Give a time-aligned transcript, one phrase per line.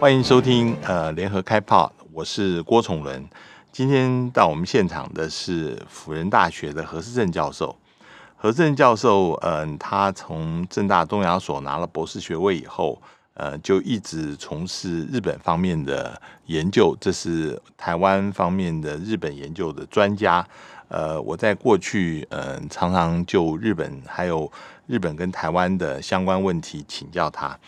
[0.00, 3.28] 欢迎收听呃联合开炮，我是郭崇伦。
[3.72, 7.76] 今天到我们现场的是辅仁大学的何世正教授。
[8.36, 13.02] 何正教授，嗯，他从正大东亚所拿了博士学位以后，
[13.34, 20.46] 呃，就一直从事日本方面的研究，这是台湾方面的日本研究的专家。
[20.86, 24.50] 呃，我在过去，嗯，常常就日本还有
[24.86, 27.58] 日本跟台湾的相关问题请教他。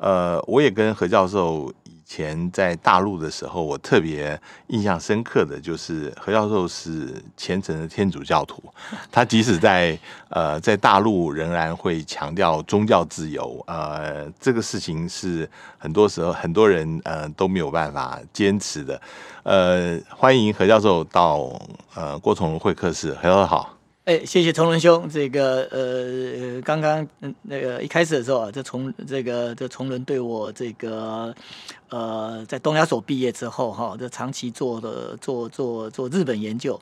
[0.00, 1.90] 呃，我也跟何教授以。
[2.10, 4.36] 前在大陆的时候，我特别
[4.66, 8.60] 印象深刻的就是何教授是虔诚的天主教徒，
[9.12, 9.96] 他即使在
[10.28, 19.00] 呃在大陆仍然会强调宗教自由，呃，这个事情是很多时候很多人呃都没有办法坚持的。
[19.44, 21.48] 呃，欢迎何教授到
[21.94, 23.79] 呃郭崇会客室，何教授好。
[24.10, 25.08] 哎，谢谢崇仁兄。
[25.08, 27.06] 这个呃，刚刚
[27.42, 31.32] 那个一开始的时候啊，这崇这个这崇仁对我这个
[31.90, 36.80] 呃，在东亚所毕业之后哈，这长期做的做做做日本研究。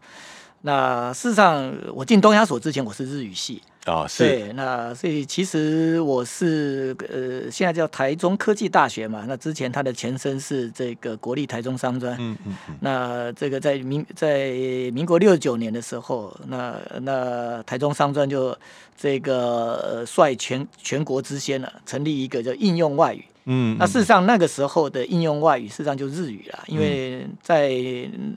[0.62, 3.60] 那事实上，我进东亚所之前，我是日语系。
[3.88, 4.52] 哦，是。
[4.52, 9.24] 那所以其实我是呃，现在叫台中科技大学嘛。
[9.26, 12.14] 那之前它的前身是这个国立台中商专。
[12.20, 12.76] 嗯嗯嗯。
[12.80, 14.50] 那这个在民在
[14.92, 18.56] 民国六九年的时候，那那台中商专就
[18.96, 23.24] 这个率全全国之先了，成立一个叫应用外语。
[23.50, 27.70] 嗯，那事实上那个时候的应用外语，事实上就日语了，因为在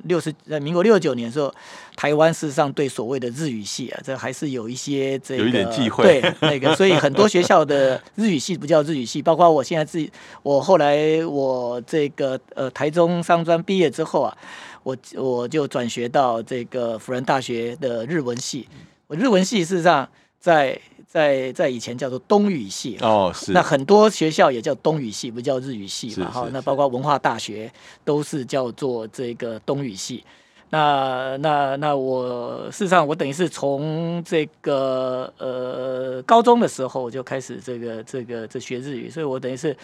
[0.05, 1.53] 六十在民国六十九年的时候，
[1.97, 10.09] 台湾事实上对所谓的日语系啊，这还是有一些这个有一点忌讳，对那个，所以很多学校的日语系不叫日语系，包括我现在自己，
[10.43, 14.37] 我后来我这个呃台中商专毕业之后啊，
[14.83, 18.65] 我我就转学到这个辅仁大学的日文系，
[19.07, 20.07] 我日文系事实上
[20.39, 20.79] 在。
[21.11, 26.47] 在在以前叫做东语系哦，是那很多学校也叫东语系，不叫日语系嘛哈。
[26.53, 27.69] 那包括文化大学
[28.05, 30.23] 都是叫做这个东语系。
[30.69, 39.75] 那那那我事实上我等于是从这个呃高中的时候就开始这个这个这学日语，所以我等于是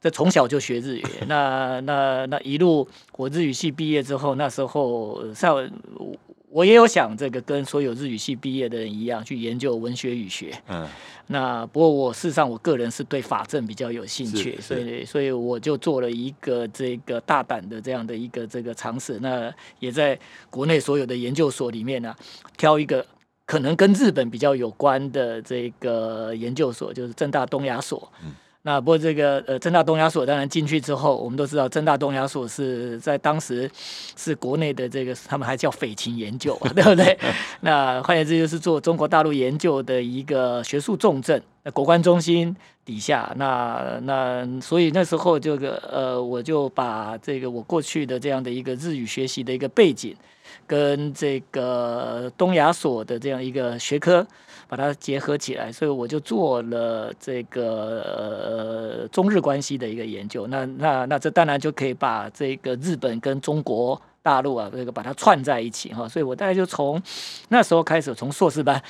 [0.00, 1.04] 这从小就学日语。
[1.28, 2.88] 那那那一路
[3.18, 5.70] 我日语系毕业之后，那时候上。
[6.54, 10.88] 我也有想这个跟所有日语系毕业的人一样去研究文学语学，嗯，
[11.26, 20.16] 那不过我事实上我个人是对法政比较有兴趣，所以所以我就做了一个这个大胆的这样的一个这个尝试，那也在
[20.48, 22.14] 国内所有的研究所里面呢，
[22.56, 23.04] 挑一个
[23.46, 28.32] 可能跟日本比较有关的这个研究所，就是正大东亚所，嗯。
[28.66, 33.70] 那不过这个呃，正大东亚所当然进去之后，我们都知道正大东亚所是在当时
[34.16, 37.18] 是国内的这个，他们还叫匪情研究，对不对？
[37.60, 50.16] 那换言之，就是做中国大陆研究的一个学术重镇，那国关中心底下，那那所以那时候这个呃，我就把这个我过去的这样的一个日语学习的一个背景，
[50.66, 54.26] 跟这个东亚所的这样一个学科。
[54.66, 60.46] 把它结合起来，所以我就做了这个中日关系的一个研究。
[60.46, 66.08] 那那那这当然就可以把这个日本跟中国大陆啊这个把它串在一起哈。
[66.08, 67.00] 所以我大概就从
[67.48, 68.82] 那时候开始，从硕士班，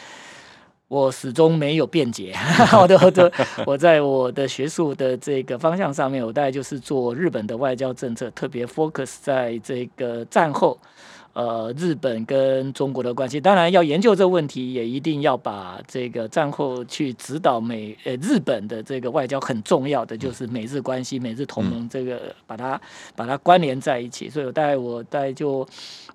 [0.88, 2.34] 我始终没有辩解。
[2.80, 3.32] 我的我的
[3.66, 10.78] 我在我的学术的这个方向上面，我大概就是做日本的外交政策，特别 focus 在这个战后。
[11.34, 22.80] 呃，日本跟中国的关系，当然要研究这个问题，也一定要把这个战后去指导美呃日本的这个外交很重要的就是美日关系、美日同盟这个把它
[23.16, 24.30] 把它关联在一起。
[24.30, 25.66] 所以大概我大概就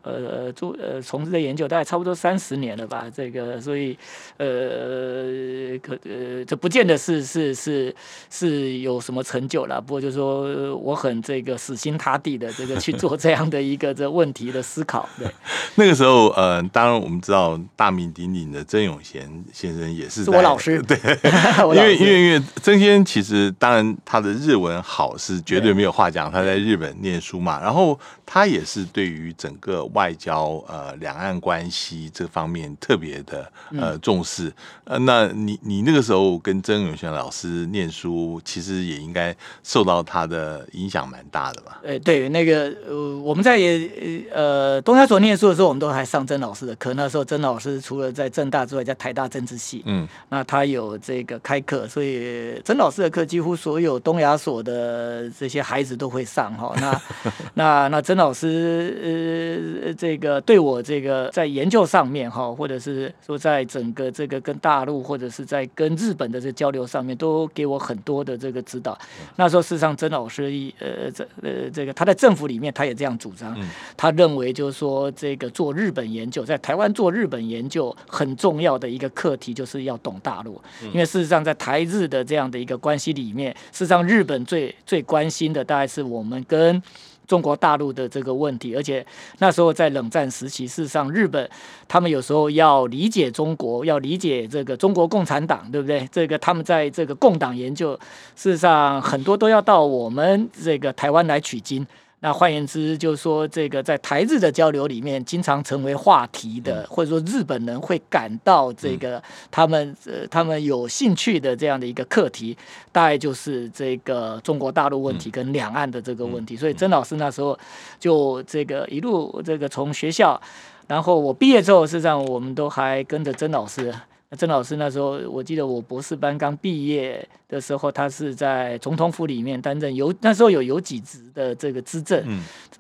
[0.02, 3.06] 呃做呃从事的研究大概差不多三十年了吧。
[3.16, 3.98] 这个所以
[4.38, 7.94] 呃可呃这不见得是是是
[8.30, 9.80] 是有什么成就了。
[9.82, 15.08] 不过就是说我很这个死心塌地的这个去做这样的一个这问题的思考。
[15.18, 15.28] 对，
[15.76, 20.98] 那个时候，呃，当然我们知道大名鼎鼎的曾永贤先生也是我老师， 对，
[21.76, 34.54] 因为因为因为曾先生其实当然他的日文好是绝对没有话讲，他在日本念书嘛，然后他也是对于整个外交呃两岸关系这方面特别的呃重视，
[34.84, 41.82] 呃，那你你那个时候跟曾永贤老师念书，其实也应该受到他的影响蛮大的吧？
[41.84, 43.90] 哎，对，那个呃我们在也
[44.32, 45.00] 呃东。
[45.00, 46.94] 研所念书的时候，我们都还上曾老师的课。
[46.94, 56.76] 那时候曾老师除了在正大之外，在台大政治系，嗯，那他有这个开课，所以曾老师的课几乎所有东亚所的这些孩子都会上哈。
[56.82, 57.02] 那
[57.56, 68.98] 那那曾老师呃这个对我这个在研究上面哈，或者是说在整个这个跟大陆或者是在跟日本的这交流上面，都给我很多的这个指导。
[69.36, 73.58] 那时候事实上曾老师一呃这呃这个他在政府里面他也这样主张，
[73.96, 80.62] 他认为就是说这个做日本研究，在台湾做日本研究很重要的一个课题，就是要懂大陆。
[80.94, 86.82] 因为事实上，在台日的这样的一个关系里面，事实上日本最最关心的，大概是我们跟
[87.30, 88.76] 中国大陆的这个问题。
[88.76, 89.06] 而且
[89.38, 91.50] 那时候在冷战时期，事实上日本
[91.88, 96.06] 他们有时候要理解中国，要理解这个中国共产党，对不对？
[96.12, 97.94] 这个他们在这个共党研究，
[98.36, 101.86] 事实上很多都要到我们这个台湾来取经。
[102.22, 112.58] 那换言之，就是说，这个在台日的交流里面，经常成为话题的，或者说日本人会感到这个他们呃他们有兴趣的这样的一个课题，
[112.92, 116.58] 大概就是这个中国大陆问题跟两岸的这个问题。
[116.58, 117.58] 所以曾老师那时候
[117.98, 120.40] 就这个一路这个从学校，
[120.88, 123.94] 然后我毕业之后，事实上我们都还跟着曾老师。
[124.38, 132.24] 郑老师那时候，我记得我博士班刚毕业的时候，他是在总统府里面担任有那时候有有几职的这个资政，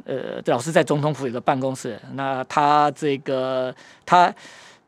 [0.06, 3.74] 呃，老师在总统府有个办公室，那他这个
[4.06, 4.34] 他。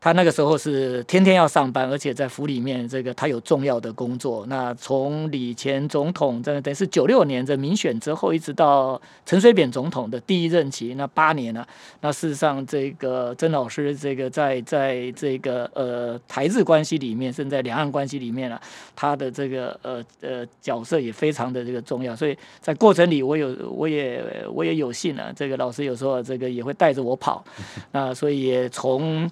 [0.04, 4.44] 他那个时候是天天要上班，而且在府里面，这个他有重要的工作。
[4.48, 11.68] 那从李前总统，这等于是九六年的民选之后，一直到陈水扁总统的第一任期，那八年了。
[12.00, 18.60] 那事实上，这个曾老师，这个在在这个呃台日关系里面，甚至在两岸关系里面呢，
[18.96, 22.16] 他的这个呃呃角色也非常的这个重要。
[22.16, 27.46] 所以在过程里，我有我也我也有幸呢，这个老师有时候这个也会带着我跑。
[27.92, 29.30] 那所以从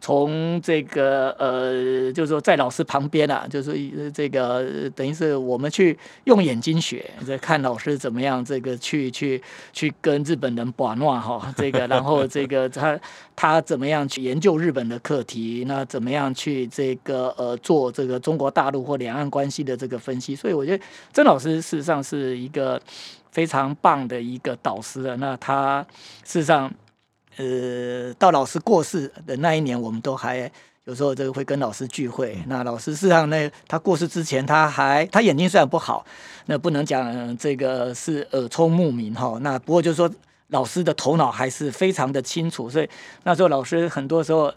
[0.00, 12.98] 从这个呃，就是说在老师旁边啊，就是这个等于是我们去用眼睛学，在看老师怎么样这个去去去跟日本人把闹哈，这个然后这个他
[13.34, 22.80] 他怎么样去研究日本的课题，那怎么样去这个呃做这个中国大陆或两岸关系的这个分析，所以我觉得曾老师事实上是一个
[23.30, 25.84] 非常棒的一个导师啊，那他
[26.24, 26.72] 事实上。
[27.36, 30.50] 呃，到老师过世的那一年，我们都还
[30.84, 32.38] 有时候这个会跟老师聚会。
[32.46, 36.04] 那老师事实上，那他过世之前，他还他眼睛虽然不好，
[36.46, 39.38] 那不能讲这个是耳聪目明哈。
[39.40, 40.10] 那不过就是说，
[40.48, 42.88] 老师的头脑还是非常的清楚，所以
[43.24, 44.52] 那时候老师很多时候。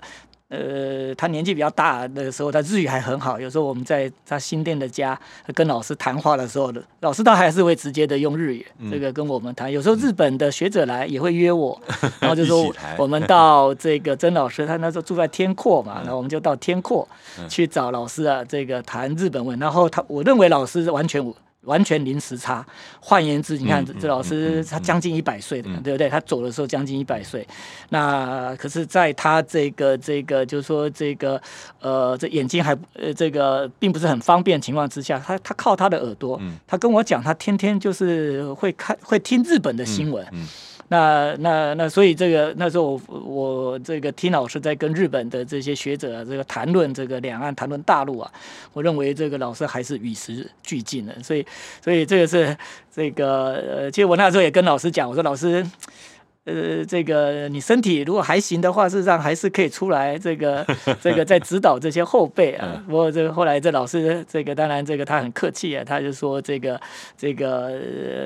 [0.50, 3.40] 呃，他年纪比较大的时候，他日语还很好。
[3.40, 5.19] 有时候我们在他新店的家
[5.54, 9.72] 跟老师谈话的时候，老师倒还是会直接的用日语这个跟我们谈。
[9.72, 11.80] 有时候日本的学者来也会约我，
[12.19, 17.07] 然后就说我们到这个曾老师，他那时候住在天阔嘛，然后我们就到天阔
[17.48, 19.57] 去找老师啊，这个谈日本文。
[19.60, 21.24] 然后他我认为老师完全。
[21.63, 22.65] 完全零时差，
[23.00, 26.09] 换言之，你看这老师他将近一百岁的，对不对？
[26.09, 27.45] 他走的时候将近一百岁，
[27.89, 31.39] 那可是在他这个这个，就是说这个
[31.81, 40.25] 呃，这眼睛还呃这个并不是很方便情况之下，他他靠他的耳朵，他跟我讲，他天天就是会看会听日本的新闻。
[40.89, 48.31] 那那那，所以这个那时候我我这个听老师在跟日本的这些学者这个谈论这个两岸谈论大陆啊，
[48.74, 51.45] 我认为这个老师还是与时俱进的，所以
[51.81, 52.57] 所以这个是
[52.94, 55.65] 这个呃，其实我那时候也跟老师讲，我说老师。
[56.50, 60.66] 呃，这个你身体如果还行的话，事实上还是可以出来这个
[61.00, 62.84] 这个在指导这些后辈啊。
[62.88, 66.79] 不过这个后来这老师这个当然这个他很客气啊，他就说这个
[67.18, 67.79] 这个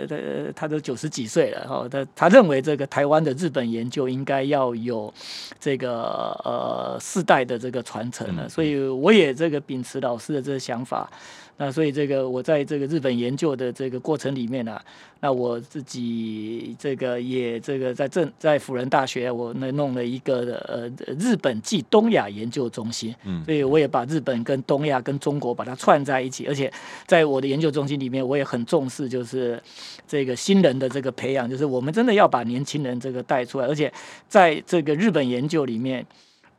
[0.07, 0.15] 他
[0.55, 5.13] 他都九十几岁了哈，他他认为这个台湾的日本研究应该要有
[5.59, 11.09] 这个呃世代的这个传承了，所以我也这个秉持老师的这个想法。
[11.57, 14.81] 那所以这个我在这个日本研究的这个过程里面呢，
[15.19, 26.71] 那我自己这个也这个在正在辅仁大学，我那弄了一个呃日本暨东亚研究中心，嗯，所以我也把日本跟东亚跟中国把它串在一起，而且
[27.05, 29.61] 在我的研究中心里面，我也很重视就是
[30.07, 33.93] 这个新人的这个培养，就是我们真的要把年轻人这个带出来，而且
[34.27, 36.03] 在这个日本研究里面。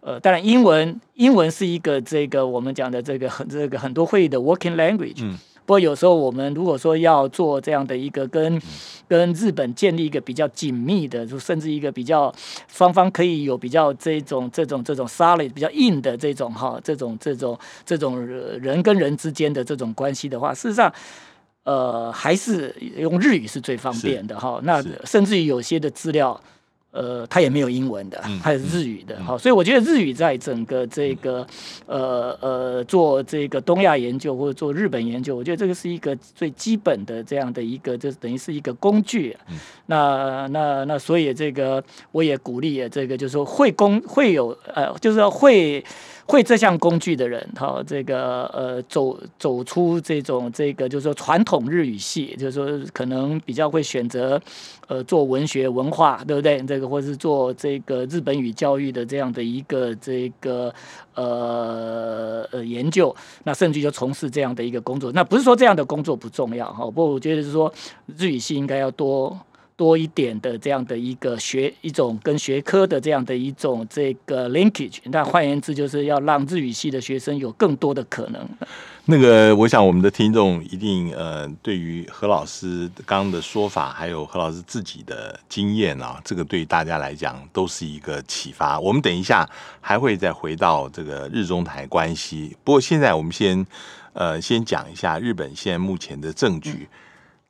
[0.07, 5.21] 呃，当然，英文英文是一个这个我们讲的这个很这个很多会议的 working language。
[5.23, 5.39] 嗯。
[5.65, 8.61] 不过有时候我们如果说要做这样的一个跟
[9.09, 12.31] 跟日本建立一个比较紧密的，就甚至一个比较
[12.69, 20.93] 双方可以有比较这种这种这种 solid 比较硬的这种哈这种这种这种人跟人之间的这种关系的话，事实上，
[21.63, 24.61] 呃，还是用日语是最方便的哈。
[24.65, 26.39] 那甚至于有些的资料。
[26.95, 31.45] 呃，它也没有英文的，它是日语的，好，所以我觉得日语在整个这个
[31.87, 39.37] 呃呃做这个东亚研究或者做日本研究，我觉得这个是一个最基本的这样的一个，就等于是一个工具。
[39.87, 41.83] 那那那，所以这个
[42.13, 45.85] 我也鼓励这个，就是说会工会有呃，就是说会。
[46.27, 54.41] 会这项工具的人，哈，这个呃，走走出这种这个，就是说传统日语系，就是说可能比较会选择
[54.89, 56.63] 呃做文学文化，对不对？
[56.63, 59.31] 这个或是做这个日本语教育的这样。
[59.35, 60.73] 的一个这个
[61.15, 63.13] 呃呃研究，
[63.43, 64.55] 那甚至就从事这样。
[64.55, 65.11] 的一个工作。
[65.13, 65.75] 那不是说这样。
[65.75, 67.73] 的工作不重要，哈，不过我觉得是说
[68.17, 69.37] 日语系应该要多。
[69.77, 78.49] 多一点的这样的一个学一种跟学科的这样的一种这个 linkage，那换言之就是要让日语系的学生有更多的可能。
[79.07, 88.79] 那个，我想我们的听众一定呃，对于何老师刚刚的说法，还有何老师自己的经验啊，这个对大家来讲都是一个启发。
[88.79, 89.49] 我们等一下
[89.81, 93.67] 还会再回到这个日中台关系，不过现在我们先
[94.15, 96.89] 呃先讲一下日本现在目前的政局。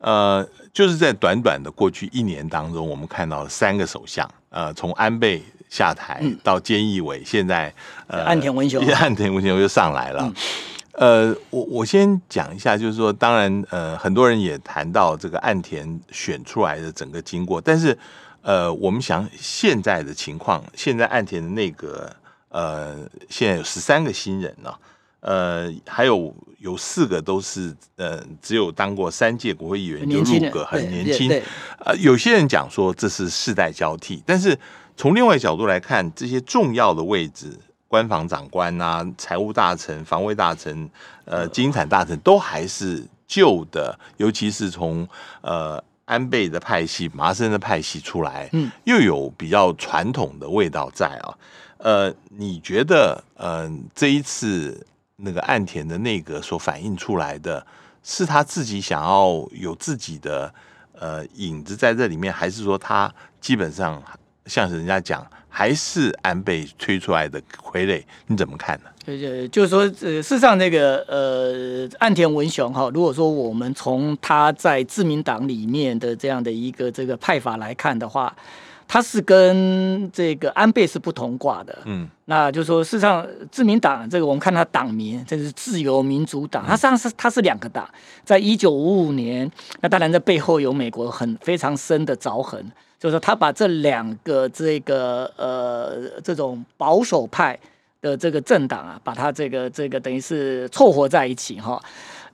[0.04, 7.72] 呃，就是在短短的过去一年当中，我们看到了三个首相，呃，从安倍下台到菅义伟，现在
[8.06, 10.30] 呃岸田文雄， 岸田文雄又上来了。
[10.92, 17.96] 呃，我我先讲一下，就是说，当然，呃，很多人也谈到这个岸田选出来的整个经过，但是，
[18.42, 22.14] 呃，我们想现在的情况，现在岸田的那个，
[22.50, 22.94] 呃，
[23.30, 24.70] 现在有十三个新人呢。
[25.24, 31.30] 呃，还有有四个都是呃，只有当过三届国会议员就入阁，很年轻。
[31.78, 34.58] 呃，有些人讲说这是世代交替，但是
[34.98, 40.90] 从另外角度来看，这些重要的位置，官房长官啊、财务大臣、防卫大臣、
[41.24, 45.08] 呃、经产大臣，都还是旧的，尤其是从
[45.40, 51.32] 呃安倍的派系、麻生的派系出来，嗯，又有比较传统的味道在啊。
[51.78, 54.86] 呃，你觉得呃这一次？
[55.16, 57.64] 那个岸田的内阁所反映出来的
[58.02, 60.52] 是他自己想要有自己的
[60.98, 64.02] 呃影子在这里面，还是说他基本上
[64.46, 68.02] 像是人家讲，还是安倍推出来的傀儡？
[68.26, 68.90] 你怎么看呢？
[69.06, 78.34] 呃，就是说，呃，事实上，那个呃，岸田文雄哈，如果说我们从他在自民党里面的这样的一个这个派法来看的话。
[78.86, 87.88] 他是跟这个安倍是不同挂的，嗯，那就是说，事实上，自民党这个我们看他党名，这是自由民主党，它实际上是它是两个党，
[88.24, 89.50] 在一九五五年，
[89.80, 92.64] 那当然在背后有美国很非常深的凿痕，
[92.98, 97.58] 就是说他把这两个这个呃这种保守派
[98.00, 101.82] 的这个政党啊，把它这个这个等于是凑合在一起哈。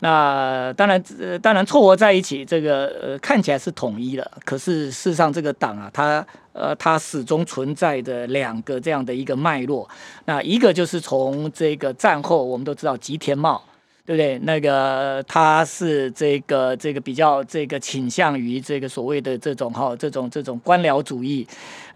[0.01, 4.31] 那当然，呃，当然凑合在一起，这个呃看起来是统一了。
[4.45, 9.89] 可是事实上，这个党啊，它呃它始终存在着两个这样的一个脉络。
[10.25, 13.63] 那一个就是从这个战后，我们都知道吉田茂。
[14.07, 14.39] 对不对？
[14.41, 21.47] 那个他是这个这个比较这个倾向于这个所谓的这种哈这种这种官僚主义。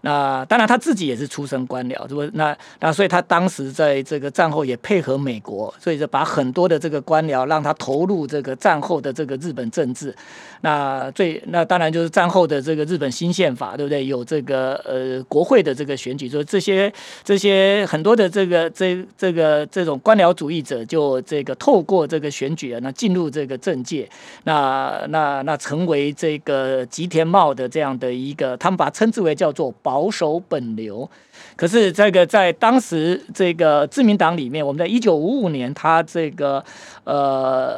[0.05, 2.23] 那当然他自己也是出身官僚，是不？
[2.33, 10.15] 那那所以他当时在这个战后也配合美国，所以就把很多的这个官僚让他投入这个战后的这个日本政治。
[10.61, 14.05] 那最那当然就是战后的这个日本新宪法，对不对？
[14.05, 16.91] 有这个呃国会的这个选举，说这些
[17.23, 22.05] 这些很多的这个这这个这种官僚主义者就这个透过。
[22.05, 24.07] 这个选举啊，那进入这个政界，
[24.43, 31.09] 那那那成为这个吉田茂的这样的一个，他们把称之为叫做保保守本流。
[31.55, 36.61] 可是这个在当时这个自民党里面，我们在一九五五年他这个
[37.05, 37.13] 呃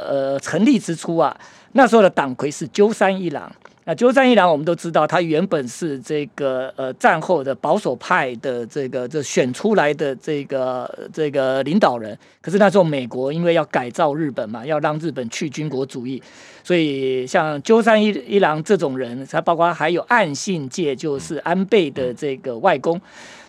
[0.09, 1.37] 呃成立之初啊，
[1.73, 3.51] 那时候的党魁是鸠山一郎。
[3.87, 12.19] 那鸠山一郎，我们都知道，他原本是这个呃战后的保守派的这个这选出来的这个这个领导人。
[12.41, 16.21] 可是那时候美国因为要改造日本嘛，要让日本去军国主义，
[16.65, 22.99] 所以像鸠山一一郎这种人，他包括还有岸信介，就是安倍的这个外公。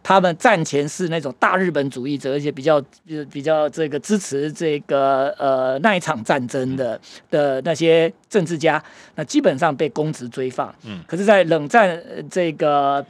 [0.09, 2.83] 他们战前是那种大日本主义者，而且比较
[3.31, 6.99] 比较这个支持这个呃那一场战争的
[7.31, 8.83] 的那些政治家，
[9.17, 10.75] 那基本上被公职追放。
[10.87, 13.05] 嗯，可是，在冷战这个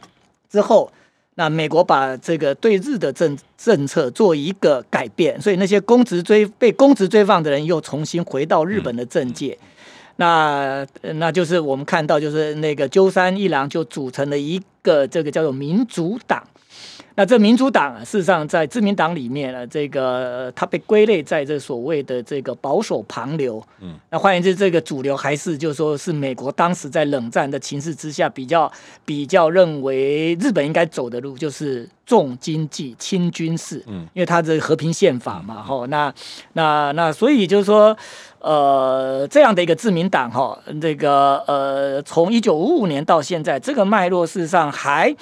[0.50, 0.90] 之后，
[1.36, 9.56] 那美国把这个对日的政政策做一个改变，所以那些公职追被公职追放的人又重新回到日本的政界。
[10.16, 16.42] 那那就是我们看到，就是那个鸠山一郎就组成了一个这个叫做民主党。
[17.18, 23.60] 那这民主党事实上在自民党里面呢，这个它被归类在这所谓的这个保守旁流。
[23.80, 28.70] 嗯，那换言之，这个主流还是就说是美国当时在冷战的情势之下比较
[29.04, 33.82] 比较认为日本应该走的路就是重经济轻军事。
[33.88, 36.14] 嗯，因为它的和平宪法嘛，哈，那
[36.52, 37.96] 那那所以就是说，
[38.38, 45.12] 呃，这样的一个自民党哈，这个呃，从一九五五年到现在，这个脉络事实上还。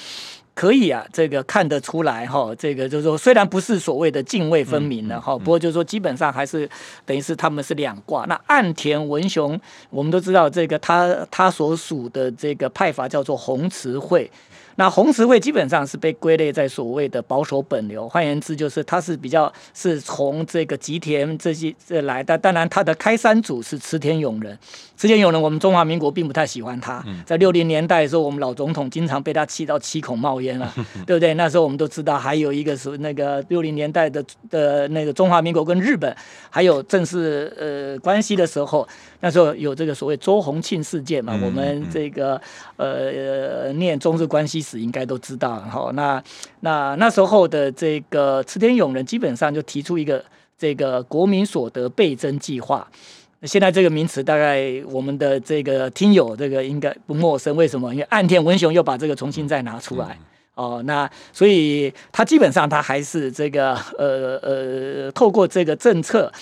[0.56, 6.66] 可以啊，这个看得出来哈，这个就是说，虽然不是所谓的泾渭分明了哈，不过就是说，基本上还是
[7.04, 8.24] 等于是他们是两卦。
[8.24, 9.60] 那岸田文雄，
[9.90, 14.30] 我们都知道这个他他所属的这个派阀叫做红池会。
[14.76, 22.36] 那红十会基本上是被归类在所谓的保守本流，换言之就是它是比较是从这个吉田这些这来的。
[22.36, 24.58] 当然，它的开山祖是池田勇人。
[24.98, 27.04] 池田勇人，我们中华民国并不太喜欢他。
[27.26, 30.72] 在六零年代的时候，我们老总统经常被他气到七孔冒烟了，
[31.06, 31.34] 对不对？
[31.34, 36.14] 那时候我们都知道，还有一个是那个六零年代的的那个中华民国跟日本
[36.48, 38.86] 还有正式呃关系的时候，
[39.20, 41.38] 那时候有这个所谓周鸿庆事件嘛。
[41.42, 42.40] 我们这个
[42.76, 44.65] 呃念中日关系。
[44.66, 46.22] 史应该都知道，哈，那
[46.60, 50.24] 那那时候的这个池田勇人基本上就提出一个
[50.58, 52.86] 这个国民所得倍增计划。
[53.42, 57.92] 现在这个名词大概我们的这个听友这个应该不陌生，为什么？
[57.94, 60.18] 因为岸田文雄又把这个重新再拿出来。
[60.54, 66.32] 哦，那所以他基本上他还是这个呃呃，透过这个政策，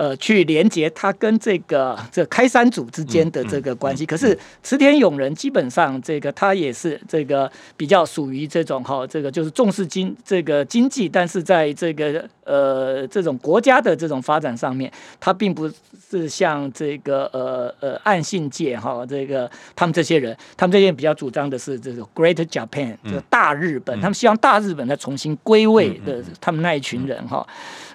[0.00, 4.06] 呃，去连接他跟这个这开山祖之间的这个关系。
[4.06, 15.70] 可是池田勇人基本上这个他也是这个比较属于这种哈，这个就是重视经这个经济，但是在这个呃这种国家的这种发展上面，他并不
[16.08, 23.40] 是像这个呃呃岸信介哈这个他们这些人，他们这些人比较主张的是这个 Great Japan 这个大。
[23.40, 27.44] 大日本，他们希望大日本再重新归位的，他们那一群人哈，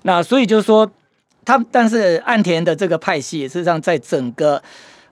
[0.01, 0.91] 那所以就是说，
[1.45, 4.61] 他但是岸田的这个派系，事实上在整个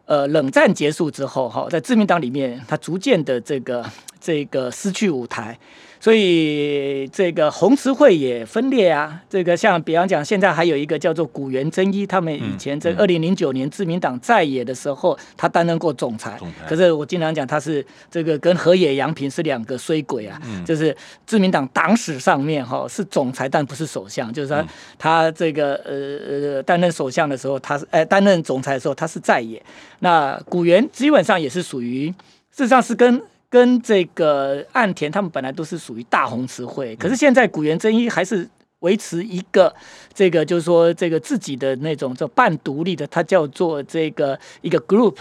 [0.06, 3.86] 呃冷战结束之后哈，在自民党里面，他逐渐的这个
[4.20, 5.58] 这个失去舞台。
[6.03, 16.38] 所以这个红池会也分裂啊，这个像比方讲，现在还有一个叫做古原真一，他们以前在二零零九年自民党在野的时候，他担任过总裁。
[16.67, 20.93] 可是我经常讲，他是这个跟河野洋平是两个衰鬼啊，就是
[21.25, 24.65] 自民党党史上面哈是总裁，但不是首相，就是他
[25.00, 29.63] 他这个呃呃担任首相的时候，他是哎担任总裁的时候，他是在野。
[30.00, 32.10] 那古原基本上也是属于，
[32.51, 33.23] 事实上是跟。
[33.54, 39.72] 跟这个岸田他们本来都是属于大红词汇，可是现在古原真一还是维持一个
[40.12, 45.18] 这个，就是说这个自己的那种叫半独立的，它叫做这个一个 group，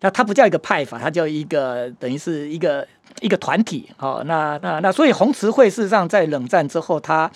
[0.00, 2.88] 那它不叫一个派法，它叫一个等于是一个
[3.20, 3.90] 一个团体。
[3.98, 7.30] 好，那那那所以红词会事实上在冷战之后，它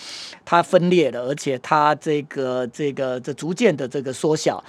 [0.47, 4.65] 它分裂了，而且它这个这个这逐渐的这个缩小，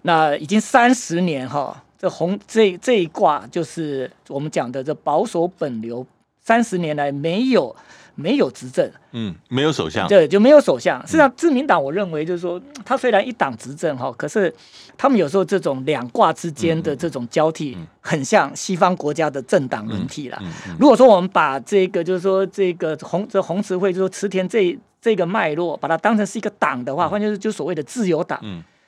[0.00, 1.84] 那已经三十年哈。
[2.00, 6.06] 这红这这一卦就是我们讲的这保守本流，
[6.42, 7.76] 三十年来没有
[8.14, 10.98] 没有执政，嗯，没有首相，对，就没有首相。
[11.06, 14.50] 实际上，自民党我认为就是说，他虽然一党执政哈，可是
[14.96, 20.42] 他们有时候这种两卦之间的这种交替，很像西方国家的政党轮替了。
[20.78, 28.40] 如果说我们把这个就是说这个红这红词会，就是说池田这这个脉络，把它当成是一个党的话，换就是就所谓的自由党，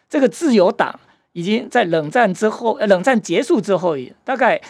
[0.08, 0.98] 这个自由党。
[1.32, 4.60] 已经在冷战之后，呃，冷战结束之后，大概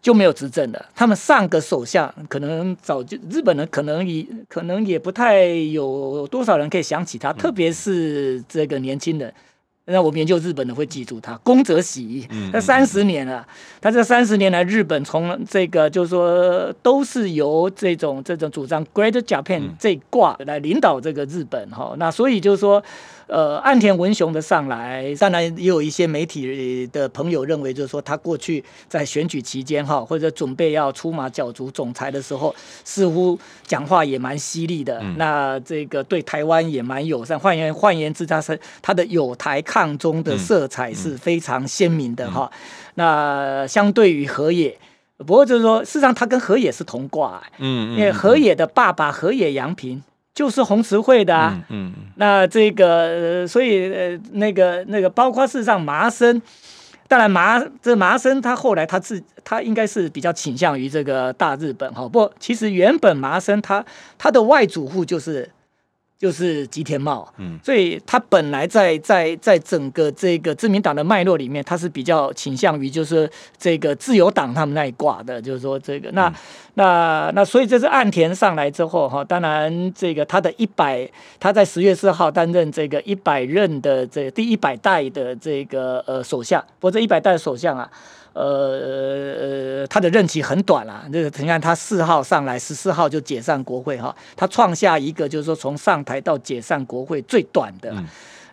[0.00, 0.86] 就没有执政了。
[0.94, 9.32] 他们上个首相可能早就日本人可能也可能也不太有多少人可以想起他，特别是这个年轻人。
[9.90, 13.46] 那我们研究日本的会记住他，宫泽喜，那三十年了。
[13.80, 21.94] 他这三十年来，日本从这个就是说，都是由这种这种主张 Great Japan 这一挂来领导这个日本哈。
[21.98, 22.82] 那所以就是说。
[23.32, 32.52] 呃，岸田文雄的上来，当然也有一些媒体的朋友认为，就是说他过去在选举期间哈，或者准备要出马角逐总裁的时候，
[32.84, 35.00] 似乎讲话也蛮犀利的。
[35.16, 37.38] 那这个对台湾也蛮友善。
[37.38, 42.50] 换言换言之，他是他的有台抗中的色彩是非常鲜明的哈。
[42.94, 44.76] 那相对于河野，
[45.18, 50.02] 不过就是说，事实上他跟河野是同卦，嗯，因为河野的爸爸河野洋平。
[50.32, 56.40] 就是红词会的啊，嗯，那这个，所以呃，那个那个，包括事实上麻生，
[57.08, 63.84] 当然麻这麻生他后来他自他应该是比较倾向于这个大日本哈，不，其实原本麻生他
[64.16, 65.50] 他的外祖父就是
[66.20, 76.10] 就是吉田茂，嗯，所以他本来在在在整个这个自民党的脉络里面，他是比较倾向于就是这个自由党他们那一挂的，就是说这个。
[76.12, 76.30] 那
[76.74, 87.90] 那那，所以这是岸田上来之后哈，当然这个他的一百，他在十月四号担任这个一百任的这第一百代的这个呃首相，不过这一百代的首相啊。
[88.32, 97.92] 呃呃，他的任期很短啦，这个你看他四号上来，十四号就解散国会哈，他创下一个就是说从上台到解散国会最短的。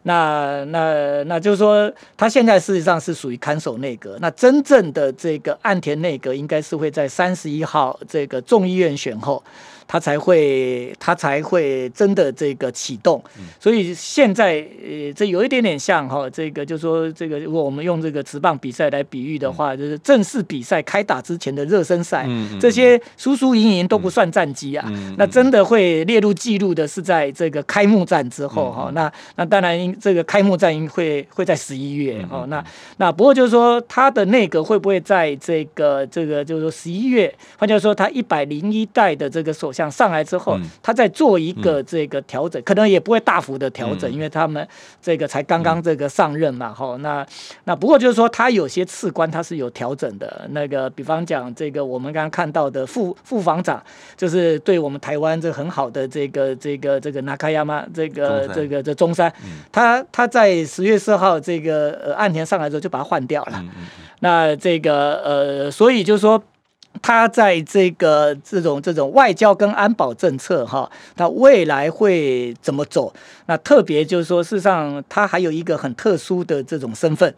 [0.03, 4.17] 那那那就是说，他现在事实上是属于看守内阁。
[4.21, 9.43] 那真正的这个岸田内阁应该是会在三十一号这个众议院选后。
[9.87, 13.23] 他才会，他才会真的这个启动。
[13.57, 22.27] 所以现在，呃，这有一点点像哈，这个就说这个，如果我们用这个直棒比赛来比喻的话，就是正式比赛开打之前的热身赛，
[22.59, 24.91] 这些输输赢赢都不算战绩啊。
[25.17, 28.91] 那真的会列入记录的是在这个开幕战之后哈。
[28.93, 32.45] 那那当然，这个开幕战会会在十一月哦。
[32.49, 32.61] 那
[32.97, 39.71] 那不过就是说，他的内阁会不会在这个这个就是说十一月，换句话说，他一百零一代的这个首。
[39.77, 44.67] 想上来之后，他再做一个这个调整，可能也不会大幅的调整，因为他们
[44.99, 46.97] 这个才刚刚这个上任嘛，哈。
[47.01, 47.23] 那
[47.65, 50.47] 那不过就是说，他有些次官他是有调整的。
[50.49, 53.79] 那个比方讲，这个我们刚刚看到的副副防长，
[54.15, 59.31] 就是对我们台湾这很好的这个这个这个纳卡亚马这个这个这中山，
[59.71, 63.63] 他他在十月四号这个呃岸田上来之后就把他换掉了。
[64.21, 66.41] 那这个呃，所以就是说。
[67.01, 73.13] 他在这个这种这种外交跟安保政策哈，他未来会怎么走？
[73.47, 77.33] 那特别就是说，事实上他还有一个很特殊的这种身份。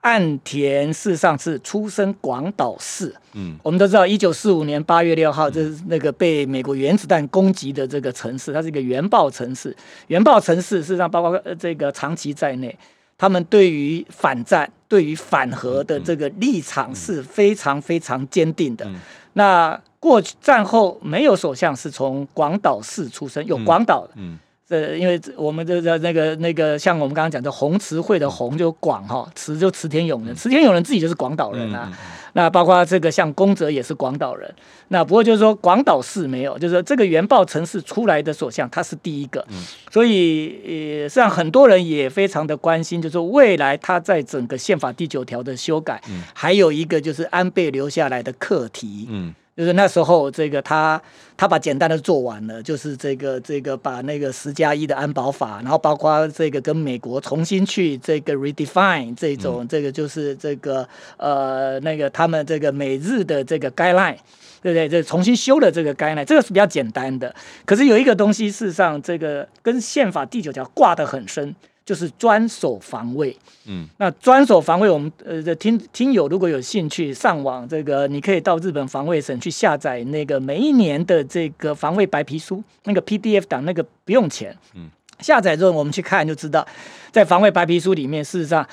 [0.00, 9.74] 岸田事实上是出生广岛市，嗯，我们都知道，一九四五年八月六号，这是那个被美国原子弹攻击的这个城市，它是一个原爆城市。
[10.08, 12.76] 原爆城市事实上包括这个长崎在内。
[13.16, 18.88] 他们对于反战、对于反核的这个立场是非常非常坚定的。
[19.32, 24.08] 那过去战后没有首相是从广岛市出生，有广岛。
[24.14, 24.38] 嗯，
[24.74, 31.90] 这因为我们这个那个那个，像我们刚刚讲的红词会的红就广哈，词就池田勇人，池田勇人自己就是广岛人啊。
[32.36, 34.52] 那包括这个像宫泽也是广岛人，
[34.88, 39.46] 那不过就是说广岛市没有，就是说这个原爆城市出来的所向他是第一个，
[39.90, 49.32] 所以呃，实际上很多人也非常的关心，就是未来他在整个宪法第九条的修改，还有一个就是安倍留下来的课题，嗯。
[49.56, 51.00] 就是那时候，这个他
[51.36, 60.86] 他把简单的做完了，就是这个这个把那个十加一的安保法，然后包括这个跟美国重新去这个 redefine 这种这个就是这个
[61.16, 64.16] 呃那个他们这个美日的这个 guideline，
[64.60, 64.88] 对不对？
[64.88, 67.32] 这重新修了这个 guideline，这个是比较简单的。
[67.64, 71.54] 可是有一个东西，事实上这个跟宪法第九条挂得很深。
[71.84, 84.88] 就是专守防卫，嗯，那专守防卫，我们呃，听听友如果有兴趣上网，这个你可以到日本防卫省去下载那个每一年的这个防卫白皮书，那个 PDF 档，那个不用钱，嗯，
[85.20, 86.66] 下载之后我们去看就知道，
[87.12, 88.66] 在防卫白皮书里面，事实上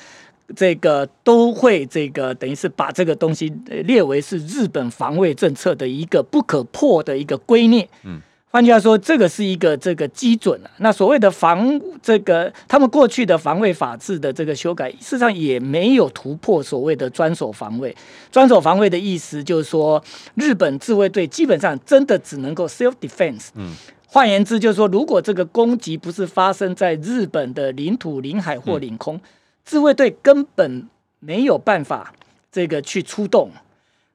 [0.56, 3.52] 这个都会这个等于是把这个东西
[3.84, 8.22] 列为是日本防卫政策的一个不可破的一个圭臬，嗯。
[8.52, 10.70] 换句话说，这个是一个这个基准啊。
[10.76, 17.96] 那所谓的防这个，他们过去的防卫法制的这个修改，事实上也没有突破所谓的专守防卫。
[18.30, 23.48] 专守防卫的意思就是说，日本自卫队基本上真的只能够 self defense。
[23.54, 23.74] 嗯，
[24.06, 29.18] 换言之，就是说，如果这个攻击不是发生在日本的领土、领海或领空，
[29.64, 30.86] 自卫队根本
[31.20, 32.12] 没有办法
[32.52, 33.50] 这个去出动。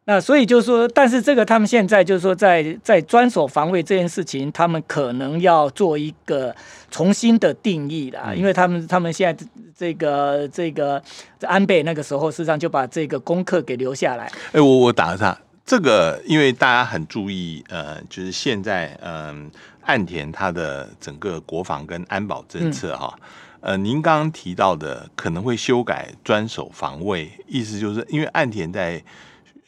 [0.10, 6.56] 那所以就是说，但是这个他们现在就是说，在在专守防卫这件事情，他们可能要做一个
[6.90, 9.46] 重新的定义啦，因为他们他们现在
[9.78, 11.04] 这个这个
[11.42, 14.32] 安倍那个时候，事实上就把这个功课给留下来。
[14.54, 23.14] 哎，我我打个岔，这个因为大家很注意，呃，就是现在嗯，岸田他的整个国防跟安保政策哈，
[23.60, 29.04] 呃，您刚刚提到的可能会修改专守防卫，意思就是因为岸田在。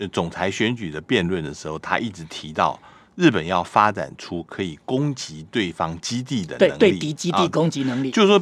[0.07, 2.79] 总裁选举的辩论的时候，他一直提到
[3.15, 8.11] 日本要发展出可以攻击对方基地的能力，对敌基地攻击能力。
[8.11, 8.41] 就是说，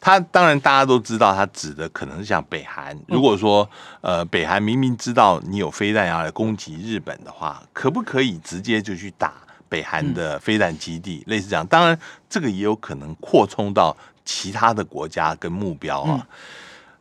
[0.00, 2.98] 他当然大家都知道，他指的可能是像北韩。
[3.08, 3.68] 如果说
[4.00, 9.34] 呃，北韩明明知道你有飞弹要来攻击日本的话，可不可以直接就去打
[9.68, 11.22] 北韩的飞弹基地？
[11.26, 11.98] 类似这样，当然
[12.30, 16.26] 这个也有可能扩充到其他的国家跟目标啊。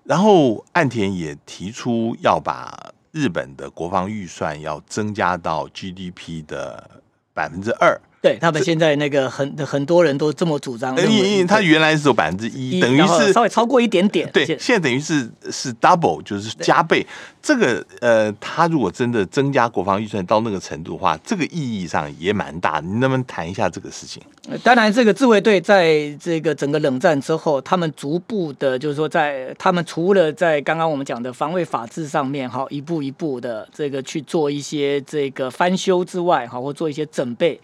[0.04, 2.92] 然后岸田也提出要把。
[3.14, 6.90] 日本的国防预算要增加到 GDP 的
[7.32, 14.30] 百分之二，对他们现在那个很很多人都这么主张，因为他原来是有百分之一，等于是稍微超过一点点。
[14.32, 17.06] 对，现在等于是是 double，就是加倍。
[17.42, 22.80] 这个呃，他如果真的增加国防预算到那个程度的话，这个意义上也蛮大。
[22.80, 24.24] 你能不能谈一下这个事情？
[24.64, 37.60] 当然，这个自卫队在这个整个冷战之后，他们逐步的，就是说，在他们除了在刚刚我们讲的防卫法制上面，哈，一步一步的这个去做一些这个翻修之外，哈，或做一些准备。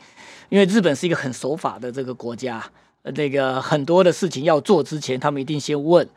[0.49, 2.63] 因为日本是一个很守法的这个国家，
[3.03, 6.07] 呃，那个很多的事情要做之前，他们一定先问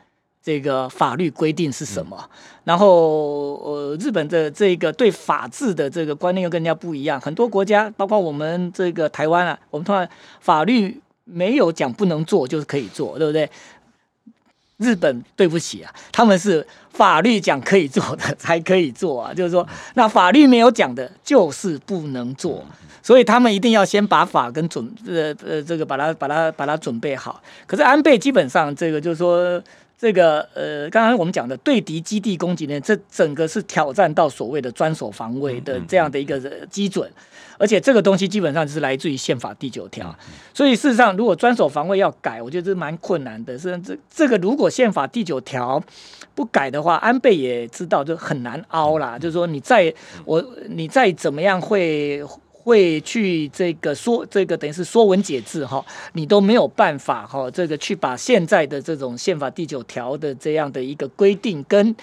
[0.43, 2.29] 这个法律规定是什么。
[2.65, 7.21] 然后，呃，日本的这个对法治的这个观念又跟人家不一样。
[7.21, 10.09] 很多国家，包括我们这个台湾啊，我们通常
[10.41, 13.49] 法律没有讲不能做，就是可以做，对不对？
[14.79, 19.65] 日本对不起啊，他们是法律讲可以做的才可以做啊，就是说，
[19.95, 22.65] 那法律没有讲的，就是不能做。
[23.03, 27.43] 所以他们一定要先把法跟准呃呃这个把它把它把它准备好。
[27.67, 29.61] 可是安倍基本上这个就是说
[29.99, 37.11] 这个呃刚刚我们讲的对敌基地攻击呢，这整个是挑战到所谓的专守防卫的这样的一个基准，
[37.59, 40.15] 而且这个东西基本上是来自于宪法第九条。
[40.53, 43.59] 所以事实上，如果专守防卫要改，我觉得这蛮困难的。
[43.59, 45.81] 是这这个如果宪法第九条
[46.35, 49.17] 不改的话，安倍也知道就很难凹啦。
[49.19, 52.25] 就是说你再我你再怎么样会。
[52.65, 61.95] 会去这个说这个等于是说文解字哈，你都没有办法哈，这个去把现在的这种宪法第九条的这样的一个规定跟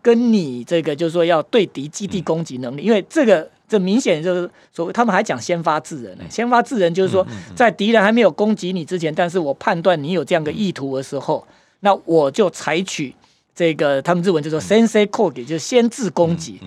[0.00, 11.44] 跟你这个就是说要对敌基地攻击能力，因为这个这明显就是所谓他们还讲先发制人呢，先发制人就是说在敌人还没有攻击你之前，但是我判断你有这样的意图的时候，
[11.80, 13.12] 那我就采取
[13.54, 16.60] 这个他们日文就说 sensei code，就是先制攻击。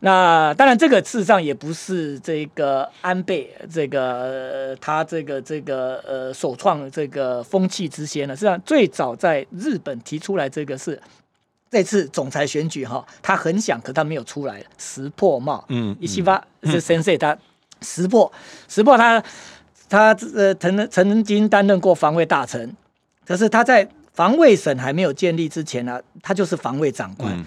[0.00, 8.36] 那当然，这个事实上也不是这个安倍这个他这个这个呃首创这个风气之先了。
[8.36, 11.00] 实际上，最早在日本提出来这个是
[11.68, 14.62] 这次总裁选举哈，他很想，可他没有出来。
[14.78, 17.36] 石破茂，嗯，一七八是先生，他
[17.82, 18.30] 石破
[18.68, 19.20] 石破他
[19.88, 22.72] 他呃曾曾经担任过防卫大臣，
[23.26, 27.44] 可是他在防卫省还没有建立之前呢，他就是防卫长官。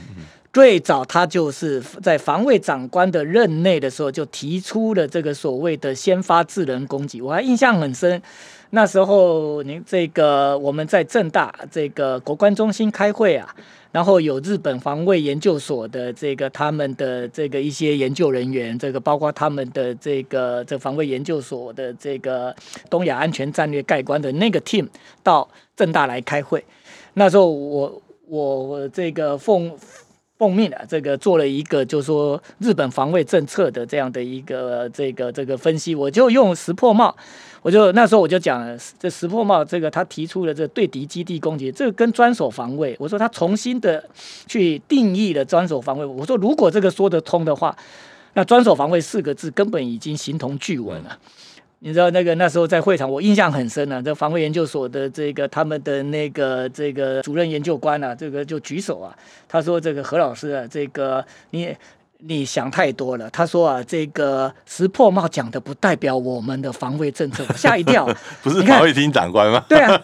[0.54, 8.22] 最早他就是在防卫长官的任内的时候，就提出了这个所谓的先发制人攻击，我还印象很深。
[8.72, 13.56] 那时候您这个我们在正大这个国关中心开会啊，
[13.94, 22.54] 然后有日本防卫研究所的这个他们的这个一些研究人员，这个包括他们的这个这防卫研究所的这个
[22.90, 24.86] 东亚安全战略概观的那个 team
[25.24, 26.62] 到正大来开会。
[27.14, 29.72] 那时候我我这个奉。
[30.42, 37.16] 奉命啊，这个做了一个，就是说日本防卫政策的这样的一个这个这个分析，我就用石破茂，
[37.62, 44.04] 我就那时候我就讲，这石破茂这个他提出了这对敌基地攻击，这个跟专守防卫，我说他重新的
[44.48, 47.78] 去定义了专守防卫，我说如果这个说得通的话，
[48.34, 51.20] 那专守防卫四个字根本已经形同具文了。
[51.84, 54.00] 你知道那个那时候在会场，我印象很深啊。
[54.00, 59.18] 这防卫研究所的这个他们的那个这个主任研究官啊，这个就举手啊，
[59.48, 61.76] 他说：“这个何老师啊，这个你。”
[62.24, 63.30] 你想太多了。
[63.30, 68.08] 他说啊，这个石破茂讲的不代表我们的防卫政策，吓一跳。
[68.44, 69.64] 不是防卫厅长官吗？
[69.68, 70.00] 对啊，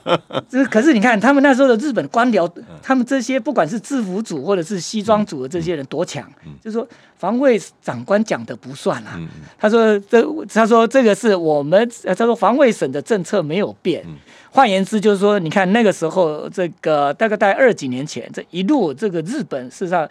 [0.49, 2.51] 这可是你看他们那时候的日本官僚，
[2.82, 6.27] 他们这些不管是制服组或者是西装组的这些人多强，
[6.63, 9.19] 就说防卫长官讲的不算啊。
[9.60, 14.03] 他说这他说这个是我们他说防卫省的政策没有变。
[14.49, 20.10] 换言之就是说，你看那个时候这个大概在二几年前，这一路这个日本事实上。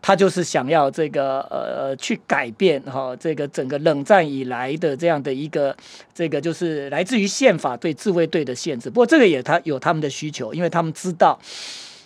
[0.00, 5.76] 他就是想要这个呃去改变哈这个整个冷战以来的这样的一个
[6.14, 8.88] 这个就是来自于宪法对自卫队的限制。
[8.88, 11.38] 不过这个也他有他们的需求，因为他们知道，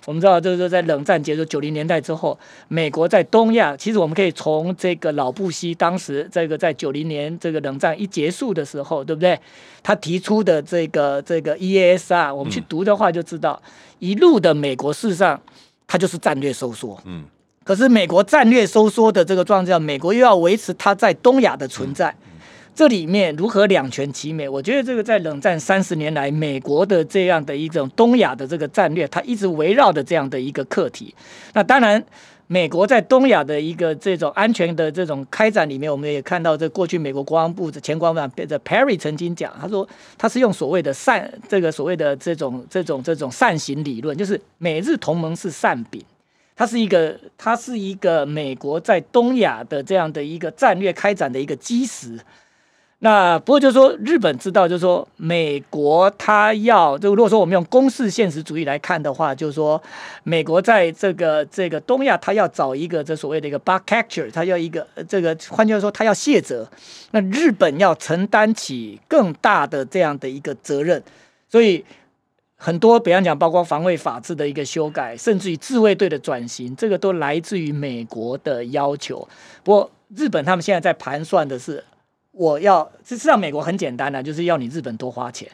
[0.06, 2.36] 我们知道就是在冷战结束九零年代之后，
[2.68, 9.38] 美国在东亚，其实我们可以从这个老布希当时这个在九零年这个冷战一结束的时候，对不对？
[9.82, 13.62] 他提出的这个这个 EASR，我们去读的话就知道，
[13.98, 15.40] 一路的美国事实上
[15.86, 17.24] 它就是战略收缩，嗯。
[17.64, 22.14] 可是美国战略收缩的这个状况，美国又要维持它在东亚的存在，
[22.74, 24.48] 这里面如何两全其美？
[24.48, 31.14] 我觉得这个在冷战三十年来，美国的这样的一种东亚的这个战略，它一直围绕着这样的一个课题。
[31.52, 32.02] 那当然，
[32.48, 46.02] 美国在东亚的一个这种安全的这种开展里面，我们也看到，这过去美国国防部的前国防部长 Perry 曾经讲，他说他是用所谓的善这个所谓的这种这种这种善行理论，就是美日同盟是善饼。
[46.54, 52.18] 它是一个，它是一个美国在东亚的这样的一个战略开展的一个基石。
[53.04, 59.82] 那不过就是说，日本知道，就是说，美国它要，就如果说我们用公式现实主义来看的话，就是说，
[60.22, 66.70] 美国在这个这个东亚，它要找一个这所谓的一个 bug capture，它要一个这个，换句话说，它要卸责。
[67.10, 71.02] 那日本要承担起更大的这样的一个责任，
[71.48, 71.84] 所以
[72.64, 79.28] 很多，比方讲，包括防卫法制的一个修改，甚至于自卫队的转型，这个都来自于美国的要求。
[79.64, 81.82] 不过，日本他们现在在盘算的是。
[82.30, 85.46] 我要实际上美国很简单的，就是要你日本多花钱。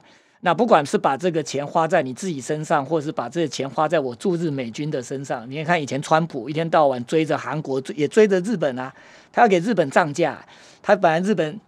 [0.43, 5.51] 那不管是把这个钱花在你自己身上，或是把这个钱花在我驻日美军的身上。
[5.51, 8.95] 你看以前川普一天到晚追着韩国，也追着日本啊，
[9.33, 10.39] 他要给日本涨价。
[10.81, 11.59] 他本来日本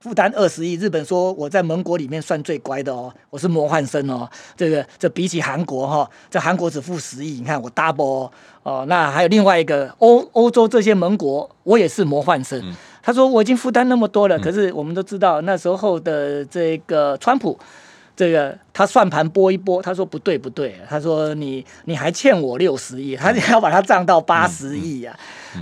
[0.00, 4.26] 负担二十亿，日本说我在盟国里面算最乖的哦，我是魔幻生哦。
[4.56, 8.30] 这个这比起韩国哈，这韩国只付十亿，你看我 double
[8.62, 8.86] 哦。
[8.88, 12.74] 那还有另外一个欧欧洲这些盟国，我也是魔幻生。
[13.02, 17.58] 他说：“我已经负担那么多了，可是我们都知道那时候的这个川普，
[18.16, 25.14] 这个他算盘拨一拨，他说不对不对，他说你你还欠我六十亿，他要把它涨到八十亿啊。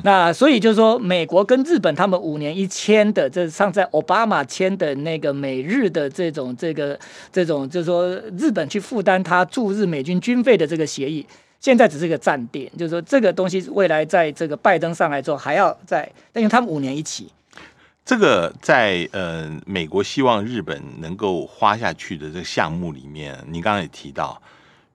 [0.04, 6.98] 那所以就是说，美国跟日本他们五年一签的，这上在奥巴马签的那个美日的这种这个
[7.32, 11.26] 这种，就是说日本去负担他驻日美军军费的这个协议。”
[11.60, 17.32] 现在只是一个站点，就是说这个东西未来在这个拜登上来之后还要再，因为他们五年一起。
[18.04, 24.40] 这个在呃美国希望日本能够花下去的这个项目里面，你刚刚也提到，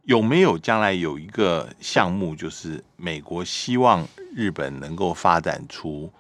[0.04, 6.12] 有没有将来有一个项目，就是美国希望日本能够发展出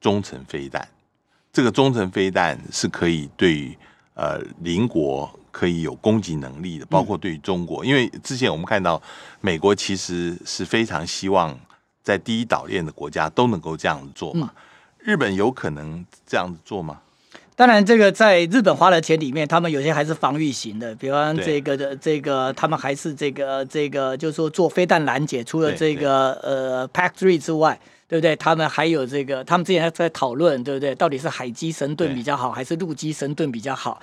[0.00, 0.88] 中程飞弹？
[1.52, 3.76] 这个中程飞弹是可以对于
[4.14, 5.30] 呃邻国。
[5.52, 9.02] 可以有攻击能力的，包括对于中国，因为之前我们看到
[9.40, 11.58] 美国其实是非常希望
[12.04, 14.52] 在第一岛链的国家都能够这样子做嘛。
[15.00, 17.00] 日本有可能这样子做吗？
[17.60, 28.34] 当然，这个在日本花的钱里面，他们有些还是防御型的，比方这个的这个，他们还是这个这个，就是说做飞弹拦截，除了这个呃 Pack Three 之外，对不对？
[28.34, 30.94] 他们还有这个，他们之前在讨论，对不对？
[30.94, 34.00] 到底是海基神盾比较好，还是陆基神盾比较好？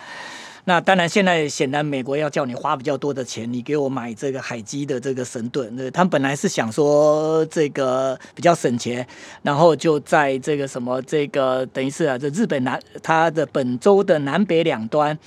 [0.69, 5.73] 那当然，现在显然美国要叫你花比较多的钱，你给我买这个海基的这个神盾。
[5.77, 9.07] 那他们本来是想说这个比较省钱，
[9.43, 15.17] 然后就在这个什么这个等于是啊，这日本南它的本州的南北两端，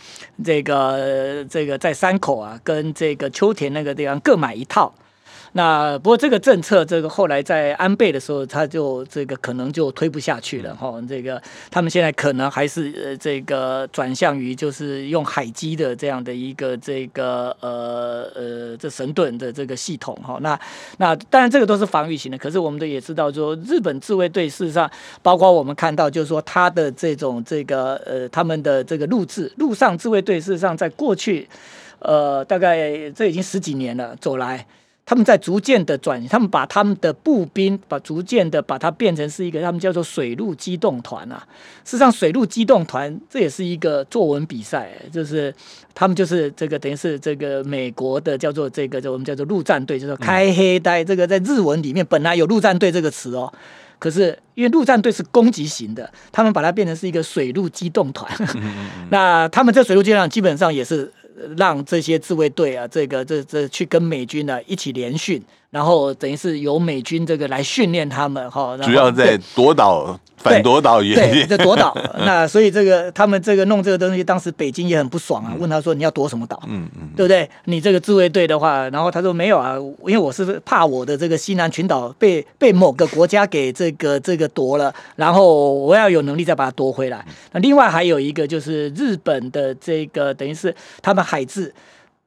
[0.45, 4.93] 这个这个在山口啊，跟这个秋田那个地方各买一套。
[5.53, 10.95] 那不过这个政策，这个后来在安倍的时候，他就这个可能就推不下去了哈。
[11.09, 20.39] 这个他们现在可能还是呃这个转向于就是用海基的这样的一个这个呃呃这神盾的这个系统哈。
[20.41, 20.59] 那
[20.99, 24.89] 那当然这个都是防御型的，可是我们都也知道说日本自卫队事实上，
[25.21, 31.49] 包括我们看到就是说他的这种这个呃他们的这个陆制陆上自卫队事实上在过去
[31.99, 34.65] 呃大概这已经十几年了走来。
[35.07, 41.45] 他们在逐渐的转，他们把他们的步兵把逐渐的把它变成是一个他们叫做水陆机动团啊。
[41.85, 45.53] 事实上，水陆机动团这也是一个作文比赛，就是
[45.95, 51.03] 他们就是这个等于是这个美国的叫做这个叫我们叫做陆战队，就是开黑带。
[51.03, 53.53] 这个在日文里面本来有陆战队这个词哦，
[53.99, 58.31] 可是因为陆战队是攻击型的，他们把它变成是一个水陆机动团。
[59.11, 61.13] 那他们这水陆机动团基本上也是。
[61.57, 68.77] 让这些自卫队啊，这个这这去跟美军呢一起联训，然后等于是由美军这个来训练他们哈。
[68.83, 70.19] 主要在夺岛。
[70.43, 71.95] 反夺岛原对，在夺岛。
[72.25, 76.59] 那所以这个他们这个弄这个东西，当时北京也很不爽啊，问他说：“你要夺什么岛？
[76.67, 77.47] 嗯嗯，对不对？
[77.67, 79.75] 你这个自卫队的话，然后他说没有啊，
[80.07, 87.23] 因为我是怕我的这个西南群岛被被某个国家给这个这个夺了，然后我要有能力再把它夺回来。
[87.53, 91.71] 那另外还有一个就是日本的这个等于是他们海自。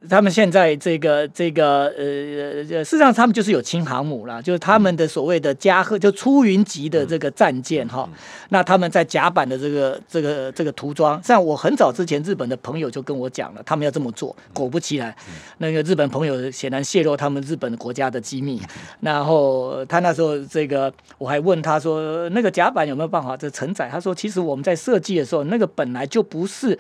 [0.10, 8.08] 他们现在这个这个呃，事实上他们就是有轻航母了，就是他们的所谓的加贺，就出云级的这个战舰哈。
[8.50, 14.36] 那他们在甲板的这个这个这个涂装，像我很早之前日本的朋友就跟我讲了，他们要这么做。
[14.52, 15.16] 果不其然，
[15.60, 18.62] 那个日本朋友显然泄露他们日本国家的机密。
[19.00, 23.88] 然后他那时候这个我还问他说，那个甲板有没有办法这承载？
[23.90, 26.78] 他说，其实我们在设计的时候，那个本来就不是。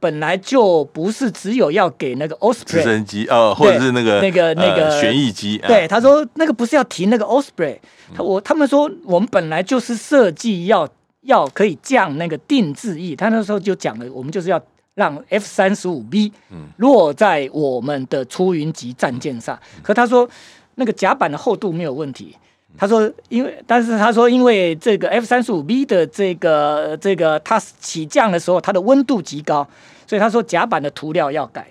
[0.00, 5.58] 本来就不是只有要给那个 Osprey 直升机，呃，或者是那个那个那个旋翼机。
[5.66, 7.78] 对，他说那个不是要提那个 Osprey，
[8.14, 10.88] 他我他们说我们本来就是设计要
[11.22, 14.60] 要可以降那个定制翼，他那时候就讲了，我们就是要
[14.94, 16.32] 让 F 三十五 B
[16.76, 19.58] 落在我们的出云级战舰上。
[19.82, 20.28] 可他说
[20.76, 22.36] 那个甲板的厚度没有问题。
[22.76, 29.66] 他说，因为但是他说，因为这个 F 三十五 B 的这个这个它起降的时候，它的温度极高，
[30.06, 31.66] 所以他说甲板的涂料要改。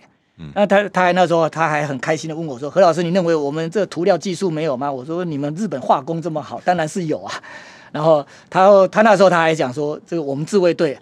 [0.54, 7.34] 那他他还那时候他还很开心的问我说：“何老师，你认为我们这涂料技术没有吗？”我说：“你们日本化工这么好，当然是有啊。”
[7.92, 10.98] 然后他他那时候他还讲说：“这个我们自卫队。”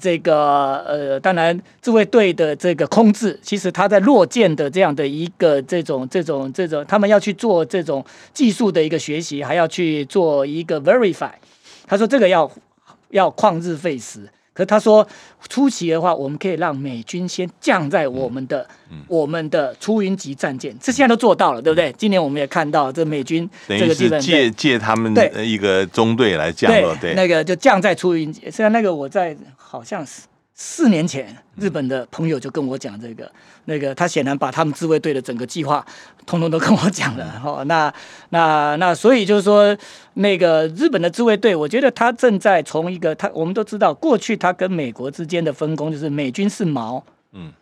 [0.00, 11.30] 这个呃，当然，自卫队的这个空置，其实他在落舰的这样的一个这种这种这种，他们要去做这种技术的一个学习，还要去做一个 verify。
[11.86, 12.50] 他说这个要
[13.10, 14.28] 要旷日费时。
[14.54, 15.06] 可他说，
[15.48, 18.66] 初期的话，我们可以让美军先降在我们的
[19.08, 21.92] 我们的出云级战舰，这现在都做到了，对不对？
[21.98, 28.42] 今年我们也看到，这美军这个是借借他们的一个中队来降落，对，那个就降在出云级。
[28.42, 30.22] 现在那个我在好像是。
[30.56, 33.28] 四年前，日本的朋友就跟我讲这个，
[33.64, 35.84] 那个他显然把他们自卫队的整个计划，
[36.26, 37.28] 通通都跟我讲了。
[37.40, 37.92] 哈，那
[38.28, 39.76] 那那，所以就是说，
[40.14, 47.52] 那个日本的自卫队，我觉得他正在从一个他，我们都知道，过去他跟美国之间的分工就是美军是矛，嗯，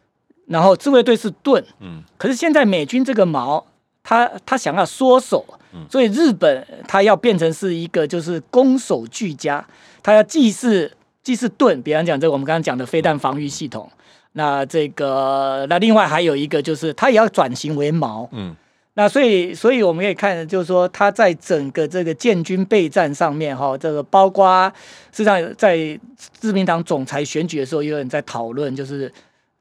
[0.46, 3.64] 然后自卫队是盾，嗯，可是现在美军这个矛，
[4.02, 5.42] 他他想要缩手，
[5.88, 9.66] 所以日本他要变成是一个就是攻守俱佳，
[10.02, 10.92] 他要既是。
[11.22, 13.88] 既是盾，比方讲这个我们刚刚讲的飞弹防御系统，
[14.32, 18.56] 那这个那另外还有一个就是它也要转型为矛，嗯，
[18.94, 24.72] 那所以所以我们可以看，就是说它在整个这个建军备战上面哈，这个包括
[25.12, 29.12] 实际上在自民党总裁选举的时候，有人在讨论，就是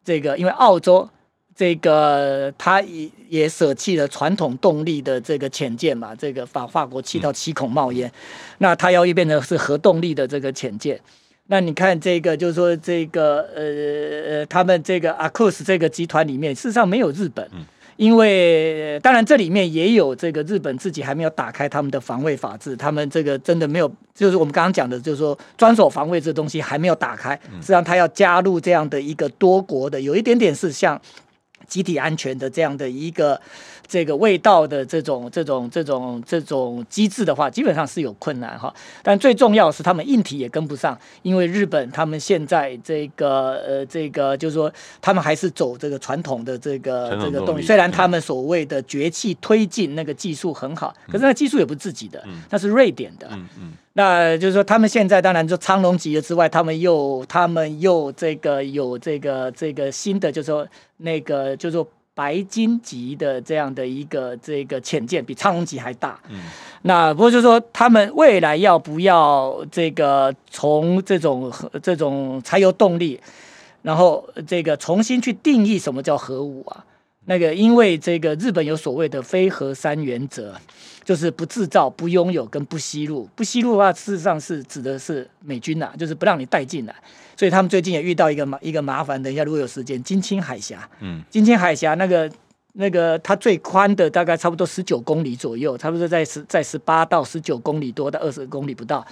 [0.03, 1.07] 这个因为澳洲
[1.55, 8.11] 这个他也也舍弃了传统动力的这个潜舰嘛，这个把法国气到七孔冒烟，
[8.57, 10.99] 那他要变成是核动力的这个潜舰。
[11.51, 17.45] 那你看这个，就是说这个呃呃，他们这个阿库斯这个集团里面，事实上没有日本，
[17.97, 30.97] 因为当然这里面也有这个日本自己还没有打开他们的防卫法制，他们这个真的没有，就是我们刚刚讲的，就是说专守防卫这东西还没有打开，实际上他要加入这样的一个多国的，有一点点是像
[31.67, 33.41] 集体安全的这样的一个。
[33.91, 38.73] 这个味道的这种这种这种这种机制的话，基本上是有困难哈。
[39.03, 44.71] 但最重要是他们硬体也跟不上，因为日本他们现在这个呃这个就是说，
[45.01, 47.61] 他们还是走这个传统的这个这个动力。
[47.63, 53.27] 虽然他们所谓的崛起推进那个技术很好，可是那技术也不是自己的，那是瑞典的。
[53.33, 53.73] 嗯嗯。
[53.91, 60.65] 那就是说，他们现在当然就苍龙级的之外，他们又他们又这个有这个这个新的，就是说
[60.95, 61.85] 那个就是说。
[62.13, 66.41] 白金级的这样的一个这个潜舰比苍龙级还大，嗯，
[66.81, 71.51] 那不过就是说他们未来要不要这个从这种
[71.81, 73.19] 这种柴油动力，
[73.81, 76.85] 然后这个重新去定义什么叫核武啊？
[77.25, 80.55] 那个因为这个日本有所谓的非核三原则，
[81.11, 83.27] 就是不制造、不拥有跟不吸入。
[83.35, 86.95] 不吸入的话，事实上是指的是美军呐，就是不让你带进来。
[87.35, 92.31] 所以他们最近也遇到一个麻一个麻烦，等一下如果有时间，金青海峡，嗯，金青海峡那个
[92.75, 99.05] 那个它最宽的大概差不多十九公里左右，差不多在十在十八到十九公里多到二十公里不到。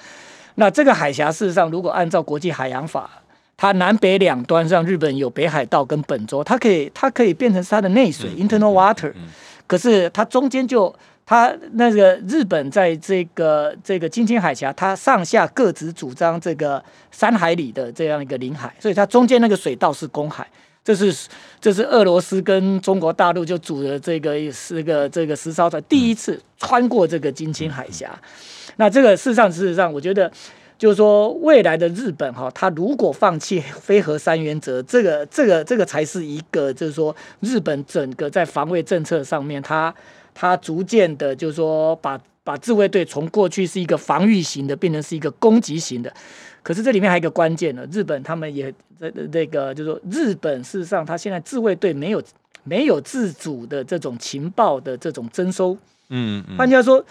[0.56, 3.10] 那这个海峡事实上，如果按照国际海洋法，
[3.58, 9.12] 它南北两端让日本有北海道跟本州，它可以它可以变成是它的内水 （internal water），
[9.68, 10.96] 可是它中间就。
[11.30, 20.48] 他那个日本在这个这个金青海峡，它上下各自主张这个三海里的这样一个领海，所以它中间那个水道是公海。
[20.84, 21.28] 这是
[21.62, 28.10] 这是俄罗斯跟中国大陆就组的这个是个这个石烧船第一次穿过这个金青海峡。
[28.78, 30.32] 那这个事实上，事实上，我觉得
[30.80, 39.94] 就是说，未来的日本哈，他如果放弃非核三原则，这个这个这个才是一个就是说，日本整个在防卫政策上面，它。
[39.94, 39.96] 他
[40.58, 46.14] 逐渐的，就是说，把把自卫队从过去是一个防御型的，变成是一个攻击型的。
[46.64, 52.22] 可是这里面还有一个关键呢，日本他们也这那个，就是说，日本事实上，他现在自卫队没有
[52.64, 55.78] 没有自主的这种情报的这种征收。
[56.10, 56.58] 嗯嗯。
[56.58, 57.04] 换句话说，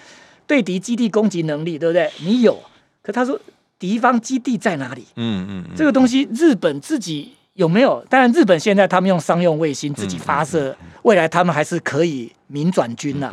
[0.46, 2.10] 对敌基地攻击能力，对不对？
[2.20, 2.60] 你有，
[3.02, 3.40] 可他说
[3.78, 5.04] 敌方基地在哪里？
[5.16, 5.64] 嗯嗯。
[5.76, 8.02] 这个东西日本自己有没有？
[8.08, 12.32] 当然，日本现在他们用商用卫星自己发射，未来他们还是可以。
[12.50, 13.30] 民转军呐，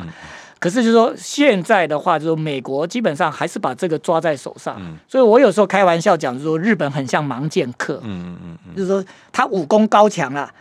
[0.59, 9.01] 可是就是说现在的话，就是美国基本上还是把这个抓在手上，所以我有时候开玩笑讲，说日本很像盲剑客，嗯嗯嗯，就是说
[9.31, 10.53] 他武功高强啊，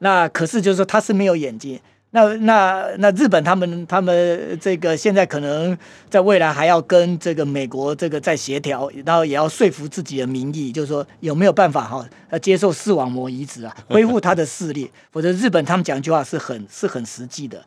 [0.00, 1.78] 那可是就是说他是没有眼睛，
[2.12, 17.64] 那那那日本他们他们这个现在可能在未来还要跟这个美国这个在协调，然后也要说服自己的民意，就是说有没有办法哈，要接受视网膜移植啊，恢复他的视力， 否则日本他们讲一句话是很是很实际的。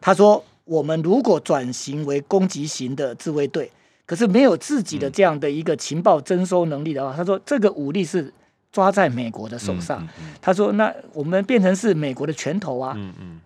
[0.00, 3.70] 他说：“我们如果转型为攻击型的自卫队，
[4.06, 8.32] 可是没有自己的这样的一个情报征收能力的话，他说这个武力是
[8.72, 10.04] 抓在美国的手上。
[10.40, 12.96] 他说那我们变成是美国的拳头啊，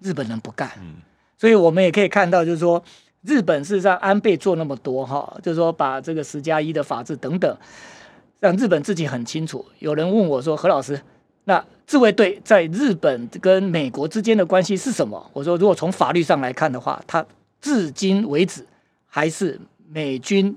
[0.01, 0.71] 日本人不干。
[1.37, 2.83] 所以我们也可以看到，就是说
[3.23, 7.57] 日本事实上安倍做那么多哈，就是说把这个十加一的法制等等，
[8.41, 9.67] 让日本自己很清楚。
[9.81, 11.03] 有人问我说何老师。
[11.49, 15.31] 那自卫队在日本跟美国之间的关系是什么？
[15.33, 17.25] 我说，如果从法律上来看的话，它
[17.61, 18.67] 至今为止
[19.07, 20.57] 还是美军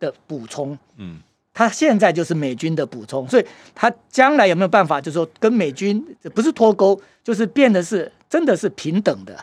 [0.00, 0.78] 的补充。
[0.96, 1.20] 嗯，
[1.54, 6.02] 他现在就是美军的补充，所以他将来有没有办法，就是说跟美军
[6.34, 9.38] 不是脱钩，就是变得是真的是平等的。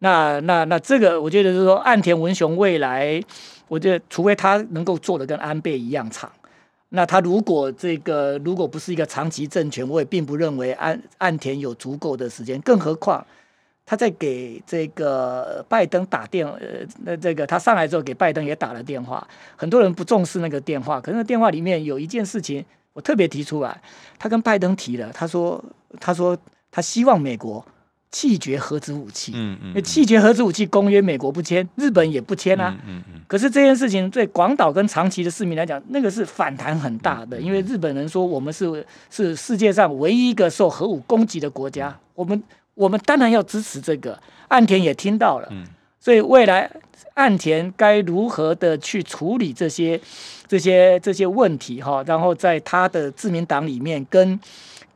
[0.00, 3.22] 那那那这个，我觉得就是说，岸田文雄未来，
[3.68, 6.30] 我觉得除非他能够做的跟安倍一样长。
[6.90, 12.60] 那他如果这个如果不是一个长期政权，我也并不认为岸岸田有足够的时间。
[12.62, 13.24] 更何况
[13.90, 19.26] 他在给这个拜登打电，呃，那这个他上来之后给拜登也打了电话，
[19.56, 23.82] 很多人不重视那个电话，可是电话里面有一件事情我特别提出来，
[24.16, 25.60] 他跟拜登提了，他说
[25.98, 26.38] 他说
[26.70, 27.66] 他希望美国。
[28.12, 33.20] 弃绝核子武器，嗯嗯，弃绝核子武器公约，美国不签，日本也不签啊，嗯嗯。
[33.28, 42.42] 可是这件事情对广岛跟长崎的市民来讲，那个是反弹很大的，因为日本人说我们是是世界上唯一一个受核武攻击的国家，我们
[42.80, 44.18] 我们当然要支持这个。
[44.48, 45.64] 岸田也听到了，嗯，
[46.00, 46.70] 所以未来
[47.14, 50.00] 岸田该如何的去处理这些
[50.48, 52.02] 这些这些问题哈？
[52.06, 54.38] 然后在他的自民党里面跟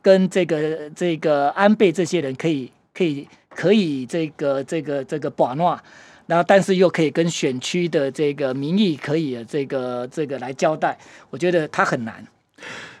[0.01, 2.71] 跟这个这个安倍这些人可以。
[2.97, 5.77] 可以可以这个这个这个把诺，
[6.27, 10.97] 然后但是又可以跟选区的这个民意可以这个这个来交代，
[11.29, 12.25] 我觉得他很难。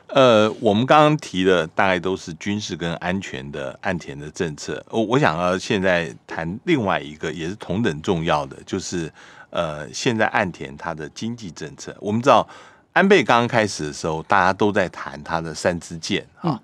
[0.07, 9.11] 呃，我们刚刚提的大概都是军事跟安全的岸田的政策，我我想要现在谈另外一个也是同等重要的，就是
[9.49, 11.95] 呃，现在岸田他的经济政策。
[11.99, 12.47] 我们知道
[12.93, 16.59] 安倍刚刚开始的时候，大家都在谈他的三支箭啊。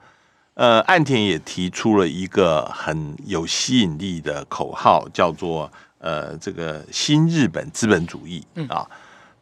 [0.54, 8.88] 呃，岸田也提出了一个很有吸引力的口号，叫做“呃，这个新日本资本主义”啊。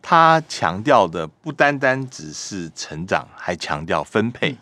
[0.02, 4.58] 他强调的不单单只是成长，还强调分配。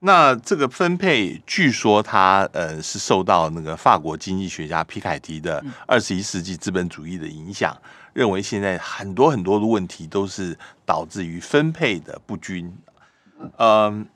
[0.00, 7.76] 那这个分配，据说他呃是受到那个法国经济学家皮凯提的二十一世纪资本主义的影响，
[8.12, 12.76] 认为现在很多很多的问题都是导致于分配的不均。
[13.58, 14.06] 嗯。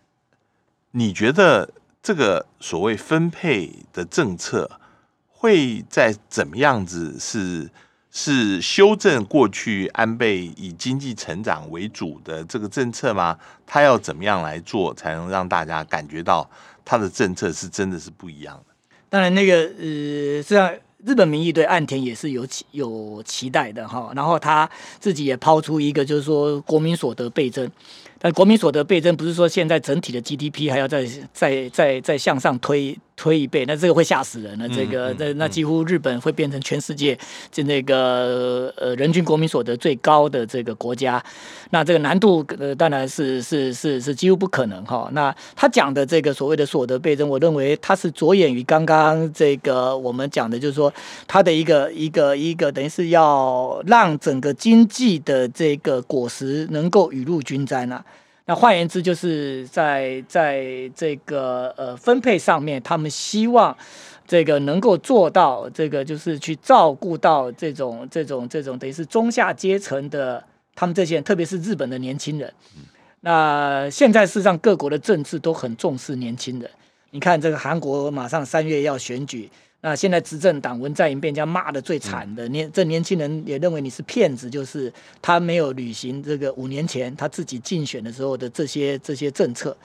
[0.97, 1.69] 你觉得
[2.01, 4.79] 这个所谓分配的政策
[5.27, 7.19] 会在怎么样子？
[7.19, 7.69] 是
[8.17, 13.37] 是修正过去安倍以经济成长为主的这个政策吗？
[13.67, 16.49] 他要怎么样来做，才能让大家感觉到
[16.85, 18.75] 他的政策是真的是不一样的？
[19.11, 20.73] 当然，那个呃，实际上
[21.05, 24.13] 日本民意对岸田也是有期有期待的哈。
[24.15, 27.69] 然后他自己也抛出一个，就是说国民所得倍增。
[28.21, 34.69] 但国民所得倍增不是说现在整体的 GDP 还要再再再再向上推推一倍，那这个会吓死人了。
[34.69, 37.17] 这个那那几乎日本会变成全世界
[37.51, 41.23] 就那个呃人均国民所得最高的这个国家，
[41.71, 45.09] 那这个难度呃当然是是是是几乎不可能哈。
[45.13, 50.93] 那他讲的这个所谓的所得倍增，我认为他是着眼于刚刚这个我们讲的，就是说
[51.27, 58.05] 他的一个一个一个等于是要让整个经济的这个果实能够雨露均沾啊。
[58.47, 60.63] 那换言之，就是在在
[60.95, 63.75] 这个呃分配上面，他们希望
[64.27, 72.53] 这个能够做到这个，就是去照顾到这种这种这种等于是中下阶层的他们这些人，特别是日本的年轻人。
[73.21, 76.71] 那现在事实上各国的政治都很重视年轻人，
[77.13, 79.51] 你看这个韩国马上三月要选举。
[79.87, 89.77] 那现在执政党文在寅被人家骂的最惨的年，这年轻人也认为你是骗子，就是他没有履行这个五年前他自己竞选的时候的这些这些政策。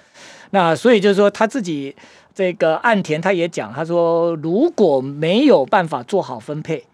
[0.52, 1.94] 那所以就是说他自己
[2.34, 6.86] 这个岸田他也讲，他说如果没有办法做好分配，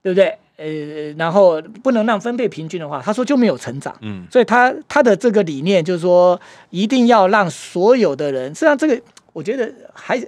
[0.00, 0.38] 对不对？
[0.56, 3.92] 呃，然后不能让分配平均的话，他说就没有成长。
[4.02, 6.40] 嗯，所以他他的这个理念就是说
[6.70, 10.24] 一定要让所有的人，实际上这个我觉得还。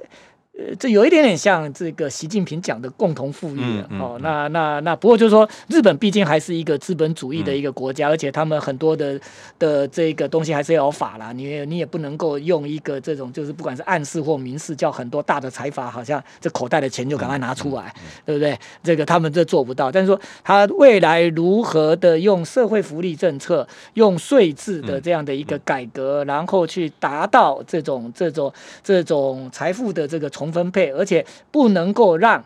[0.58, 4.18] 呃，这有一点点像这个习近平讲的共同富裕哦。
[4.20, 9.20] 那那那，不过就是说，日本毕竟还是一个资本主义的一个国家，而且他们很多的
[9.56, 11.30] 的这个东西还是要有法啦。
[11.32, 17.94] 你你也不能够用一个这种就是不管是暗示或明示，叫很多大的财阀好像这口袋的钱就赶快拿出来，
[18.26, 18.58] 对不对？
[18.82, 19.92] 这个他们这做不到。
[19.92, 28.52] 但是说他未来如何的用社会福利政策、用税制的这样的一个改革，然后去达到这种这种
[28.82, 30.47] 这种财富的这个重。
[30.52, 32.44] 分配，而且不能够让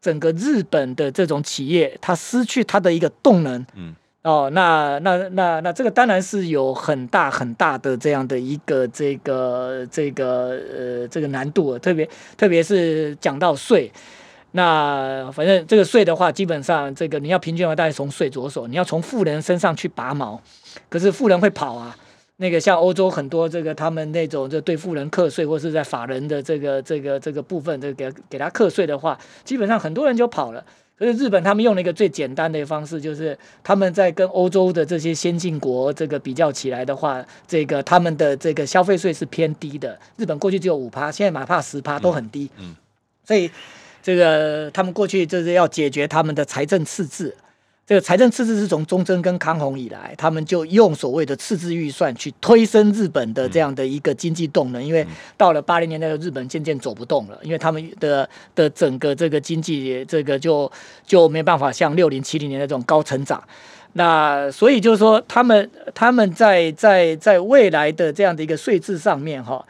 [0.00, 3.66] 整个日本的这种企业，它失去它的一个动能。
[3.74, 3.94] 嗯。
[4.22, 13.90] 哦，那那那那这个当然是有很大很大的这样的一个这个这个呃这个难度，特别特别是讲到税，
[14.50, 20.38] 那反正这个税的话，基本上这个你要平均的话，大概从税着手，你要从富人身上去拔毛，
[20.90, 21.96] 可是富人会跑啊，
[22.42, 30.64] 那个像欧洲很多这个他们那种就对富人课税，或是在法人的这个这个这个部分，这给给他课税的话，基本上很多人就跑了。
[30.98, 39.98] 可是日本他们用了一个最简单的方式，就是他们在跟欧洲的这些先进国这个比较起来的话，这个他们的这个消费税是偏低的。
[40.16, 42.48] 日本过去只有五趴，现在哪怕十趴都很低。
[42.58, 42.74] 嗯，
[43.22, 43.50] 所以
[44.02, 47.36] 这个他们过去就是要解决他们的财政赤字。
[47.90, 54.80] 这个财政赤字是从中贞跟康弘以来，他们就用所谓的赤字预算去推升日本的这样的一个经济动能。
[54.80, 55.04] 因为
[55.36, 60.70] 到了八零年代的日本渐渐走不动了，因为他们的的整个这个经济这个就
[61.04, 63.42] 就没办法像六零七零年代这种高成长。
[63.94, 69.66] 那所以就是说，他们他们在在在未来的这样的一个税制上面哈，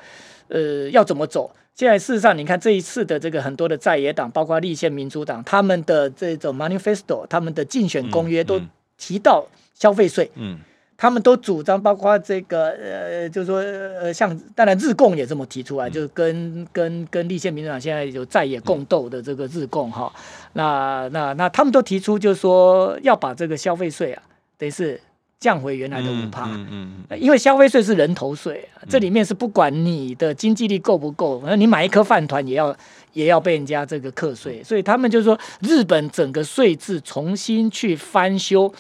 [0.49, 1.51] 呃，要怎么走？
[1.81, 8.61] 现在事实上，你看这一次的这个很多的在野党，包括立宪民主党，他们的这种 manifesto，他们的竞选公约都
[8.99, 10.31] 提到消费税。
[10.35, 10.59] 嗯，
[10.99, 20.13] 他们都主张，包括这个呃，就是说呃，像当然日共也这么提出来，就是跟跟跟立宪民主党现在有在野共斗的这个日共哈，
[20.53, 24.23] 那那那他们都提出，就是说要把这个消费税啊，
[24.59, 25.01] 等于是。
[25.41, 26.67] 降回原来的五趴，嗯
[27.09, 32.77] 嗯因为消费税是人头税，这里面是不管你的经济力够不够，反正你买一颗饭团也要
[33.15, 38.71] 也要被人家这个课税，所以他们就说日本整个税制重新去翻修，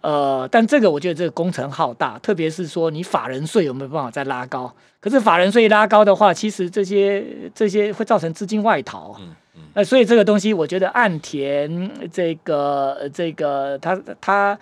[0.00, 4.72] 呃，但这个我觉得这个工程浩大，特别是说你法人税有没有办法再拉高？
[5.00, 14.58] 可是法人税拉高的话，其实这些这些会造成资金外逃，嗯嗯，那所以这个东西我觉得岸田这个这个他他。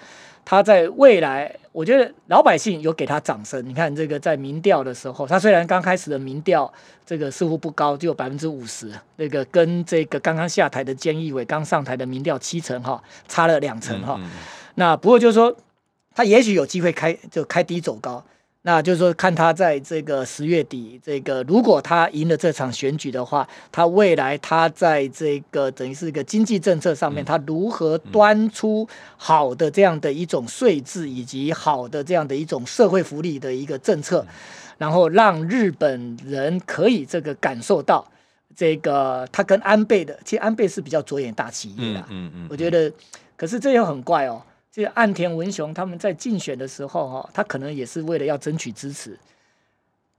[0.50, 3.62] 他在未来，我觉得老百姓有给他掌声。
[3.68, 6.72] 你看这个在民调的时候，他虽然刚开始的民调
[7.04, 14.18] 这个似乎不高，只有百分之五十，那个跟这个刚刚下台的菅义伟刚上台的民调七成哈，差了两成哈。
[14.76, 15.54] 那不过就是说，
[16.14, 18.24] 他也许有机会开就开低走高。
[18.68, 34.26] 那就是说，看他在这个十月底，这个如果他赢了这场选举的话，他未来他在这个等于是一个经济政策上面，他如何端出好的这样的一种税制，以及好的这样的一种社会福利的一个政策，
[34.76, 38.06] 然后让日本人可以这个感受到
[38.54, 42.92] 这个他跟安倍的，其实安倍是比较着眼大企业的，嗯嗯，我觉得，
[43.34, 44.42] 可是这又很怪哦。
[44.70, 49.18] 这岸田文雄他们在竞选的时候，哈，他可能也是为了要争取支持。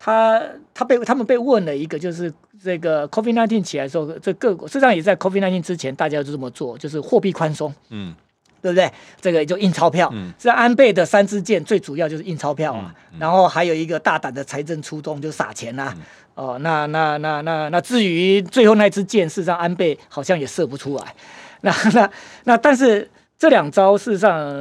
[0.01, 0.41] 他
[0.73, 2.33] 他被他们被问了一个，就是
[2.63, 8.15] 这个 COVID nineteen 起来的时候，这各国实际上也在 COVID nineteen 之前，大家就这么做，就是货币宽松，嗯，
[8.61, 8.89] 对不对？
[9.19, 10.09] 这个就印钞票。
[10.13, 15.93] 嗯，这安倍的三支箭最主要就是印钞票啊，然后还有一个大胆的财政出动，就撒钱呐。
[16.33, 21.13] 哦，那那那那那至于最后那支箭，事实上安倍好像也射不出来。
[21.61, 22.09] 那那
[22.45, 23.09] 那但是。
[23.39, 24.53] 这两招事实上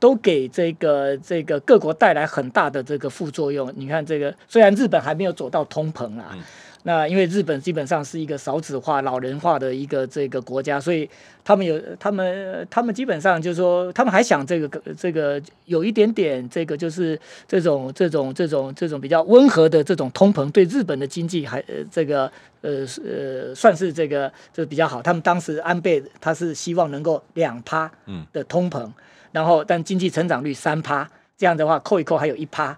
[0.00, 3.72] 都给这个这个各国带来很大的这个副作用。
[3.76, 6.36] 你看，这个虽然日本还没有走到通膨啊。
[6.86, 11.08] 那因为日本基本上是一个少子化、老人化的一个这个国家，所以
[11.42, 17.18] 他们有他们他们基本上就是说，他们还想这个这个有一点点这个就是
[17.48, 22.30] 这种这种这种这种比较温和的这种通膨，对日本的经济还这个
[22.60, 25.00] 呃呃算是这个这比较好。
[25.00, 27.90] 他们当时安倍他是希望能够两趴
[28.30, 28.86] 的通膨，
[29.32, 32.76] 然后但经济成长率三趴，这样的话扣一扣还有一趴。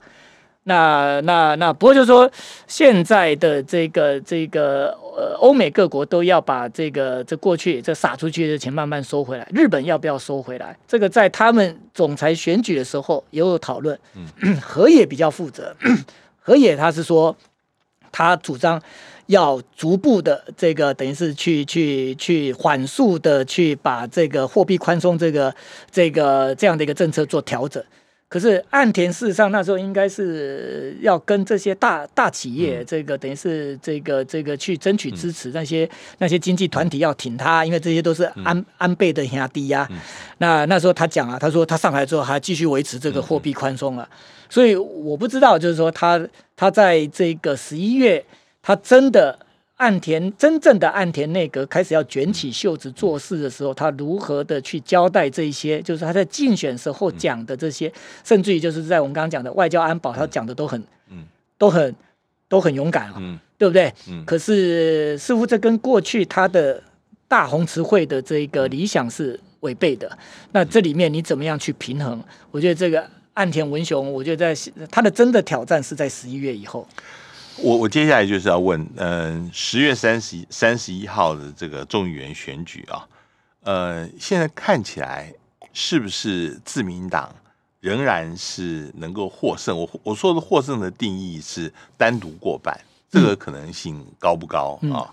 [0.68, 2.28] 那那那，不过就是说，
[2.66, 9.46] 现在的这个这个呃，欧美各国都要把这个这过去这撒出去的钱慢慢收回来。
[9.54, 10.76] 日本要不要收回来？
[10.88, 13.96] 这个在他们总裁选举的时候也有讨论。
[14.16, 15.72] 嗯， 河野比较负责，
[16.42, 17.36] 河野他是说，
[18.10, 18.82] 他主张
[19.26, 25.54] 要逐步的这个等于是去去去缓速的去把这个货币宽松这个
[25.92, 27.80] 这个这样的一个政策做调整。
[28.28, 39.88] 可是岸田事实上那时候应该是要跟这些大大企业，这个等于是这个这个去争取支持，那些那些经济团体要挺他，因为这些都是安安倍的压低呀。
[40.38, 44.08] 那那时候他讲啊，他说他上台之后还继续维持这个货币宽松啊，
[44.50, 46.20] 所以我不知道就是说他
[46.56, 48.24] 他在这个十一月
[48.60, 49.38] 他真的。
[49.76, 55.82] 岸田真正的岸田内阁开始要卷起袖子做事的时候，他如何的去交代这一些？
[55.82, 57.92] 就是他在竞选时候讲的这些，
[58.24, 61.24] 甚至于就是在我们刚刚讲的外交安保，他讲的都很，嗯，
[61.58, 61.94] 都很
[62.48, 63.92] 都很勇敢啊，对不对？
[64.24, 66.82] 可是似乎这跟过去他的
[67.28, 70.10] 大红词汇的这个理想是违背的。
[70.52, 72.18] 那这里面你怎么样去平衡？
[72.50, 76.88] 我觉得这个岸田文雄，我觉得在他的真的挑战是在十一月以后。
[77.58, 83.08] 我我接下来就是要问，嗯，十月三十三十一号的这个众议员选举啊，
[83.62, 85.32] 呃，现在看起来
[85.72, 87.34] 是不是自民党
[87.80, 89.76] 仍然是能够获胜？
[89.76, 92.78] 我我说的获胜的定义是单独过半，
[93.10, 95.08] 这个可能性高不高啊？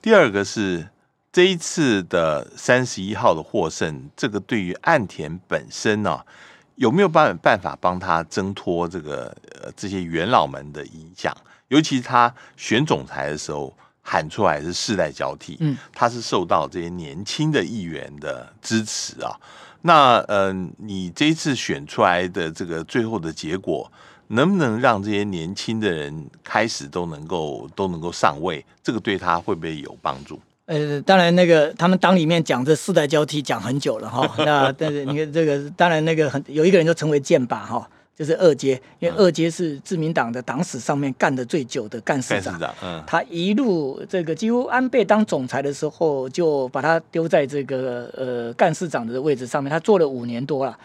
[0.00, 0.88] 第二个是
[1.30, 6.24] 这一次的三十一号的获胜，这个对于岸田本身呢，
[6.76, 11.36] 有没有办办法帮他挣脱这个呃这些元老们的影响？
[11.74, 19.34] 尤其他选总裁的时候喊出来是世代交替，嗯，他是受到这些年轻的议员的支持啊。
[19.82, 23.90] 那呃，你这一次选出来的这个最后的结果，
[24.28, 28.64] 能不能让这些年轻的人开始都能够都能够上位？
[28.82, 30.40] 这个对他会不会有帮助？
[30.66, 34.30] 呃，当然，那个他们党里面讲这世代交替讲很久了哈。
[34.38, 37.88] 那但是你看这个，当然那个很有一个人就成为剑拔哈。
[38.16, 42.56] 就是二阶，因为二阶是自民党的党史上面干的最久的干事长。
[42.80, 50.78] 嗯，他一路这个几乎安倍当总裁的时候，就把他丢在这个呃干事长的位置上面，他做了五年多了。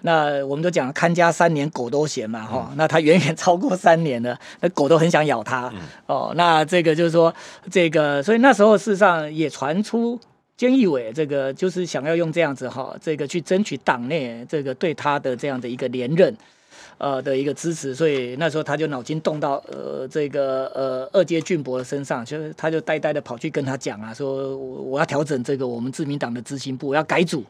[0.00, 2.70] 那我们都讲看家三年，狗都嫌嘛哈。
[2.76, 5.72] 那他远远超过三年了，那狗都很想咬他。
[6.06, 7.32] 哦，那这个就是说
[7.70, 10.18] 这个，所以那时候事实上也传出
[10.58, 16.36] 菅义伟这个就是想要用这样子哈，这个去争取党内这个对他的这样的一个连任。
[16.98, 27.44] 呃的一个支持，所以那时候他就脑筋动到呃这个呃二阶俊博的身上，就他就呆呆的跑去跟他讲啊，说我要调整这个我们自民党的执行部，我要改组。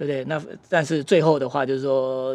[0.00, 0.24] 对不对？
[0.24, 2.34] 那但是最后的话就是说，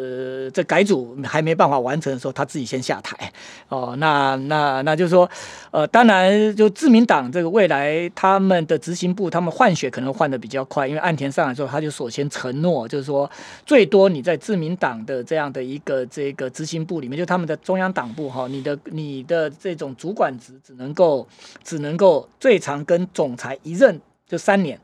[0.52, 3.32] 这改组还没办法完成的时候，他自己先下台。
[3.68, 5.28] 哦，那那那就是说，
[5.72, 13.28] 呃，当然就自民党这个未来他们的执行部，他们换血可能换的比较快，因为岸田上来之后，他就首先承诺，就是说
[13.64, 21.26] 最多你在自民党的这样的一个这个执行部里面，就他们的中央党部哈，你的你的这种主管职只能够
[21.64, 24.78] 只能够最长跟总裁一任就三年。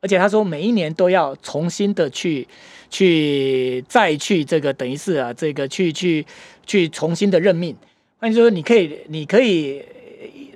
[0.00, 2.46] 而且他说，每一年都要重新的去，
[2.88, 6.24] 去再去这个等于是啊，这个去去
[6.64, 7.74] 去重新的任命。
[8.20, 9.82] 换句话说你可以，你可以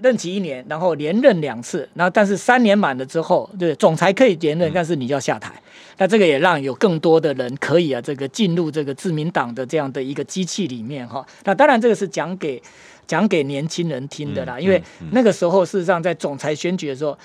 [0.01, 5.53] 任期一年，然后连任两次，然后但是三年满了之后，对总裁可以连任，但是你就要下台。
[5.99, 11.27] 那这个也让有更多的人可以啊，这个进入这个自民党的这样的一个机器里面哈。
[11.43, 12.63] 那当然这个是讲给
[13.09, 14.81] 讲给年轻人听的啦，因为
[15.11, 17.19] 那个时候事实上在总裁选举的时候。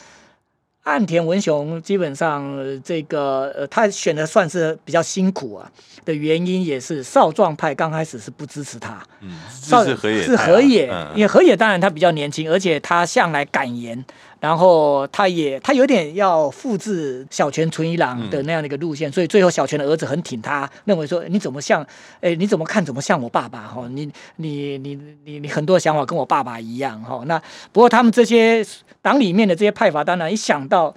[0.88, 5.70] 岸田文雄基本上这个呃，他选的算是比较辛苦啊
[6.06, 8.98] 的原因，也是少壮派刚开始是不支持他。
[9.20, 14.02] 嗯，是河野，是河野，因为河野当然他比较年轻，而且他向来敢言，
[14.40, 21.86] 然后他也他有点要复制小泉纯一郎的那样的一个路线，所以最后小泉的儿子很挺他，认为说你怎么像，
[22.22, 23.88] 哎，你怎么看怎么像我爸爸哈？
[23.90, 27.24] 你你你你你很多想法跟我爸爸一样哈。
[27.26, 28.66] 那不过他们这些。
[29.00, 30.94] 党里面的这些派阀，当然一想到，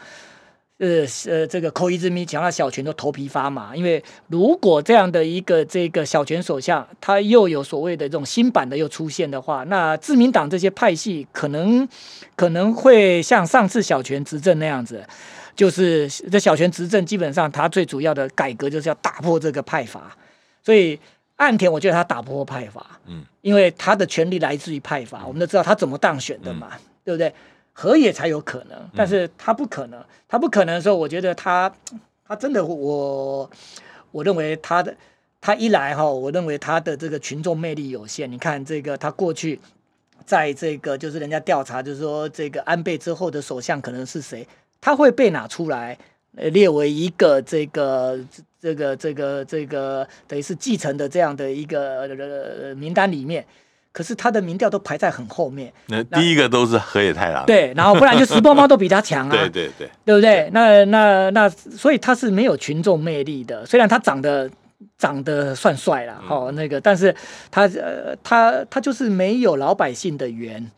[0.81, 3.77] 呃呃，这个扣一之咪，讲到小泉都头皮发麻。
[3.77, 11.87] 因为如果这样的一个这个小泉首相，他又有所谓的这种新版的又出现的话，那自民党这些派系可能
[12.35, 15.07] 可能会像上次小泉执政那样子，
[15.55, 20.17] 就是这小泉执政基本上他最主要的改革就是要打破这个派阀。
[20.63, 20.99] 所以
[21.37, 26.71] 岸田，我觉得他打破派阀，嗯，因为他的权力来自于派阀，我们都知道他怎么当选的嘛，
[27.05, 27.31] 对不对？
[27.73, 31.73] 河野才有可能，但是他不可能，他不可能的时候，我觉得他，
[32.27, 33.51] 他真的，我
[34.11, 34.95] 我认为他的，
[35.41, 38.31] 他一来哈，我认为他的这个群众魅力有限。
[38.31, 39.59] 你看这个，他过去
[40.27, 44.47] 在这个就是人家调查，就是说这个安倍之后的首相可能是谁，
[44.81, 45.97] 他会被拿出来
[46.33, 48.19] 列为一个这个
[48.61, 53.47] 这个这个这个等于是继承的这样的一个名单里面。
[53.93, 60.49] 可是他的民调都排在很后面，那第一个都是河野太郎，对，然后不然就石破猫都比他强啊， 对对对，对不对？
[60.53, 63.67] 那那那，所以他是没有群众魅力的。
[63.67, 64.49] 虽然他长得
[64.97, 67.13] 长得算帅了，哦，那个，但是
[67.51, 70.71] 他呃他他就是没有老百姓的缘。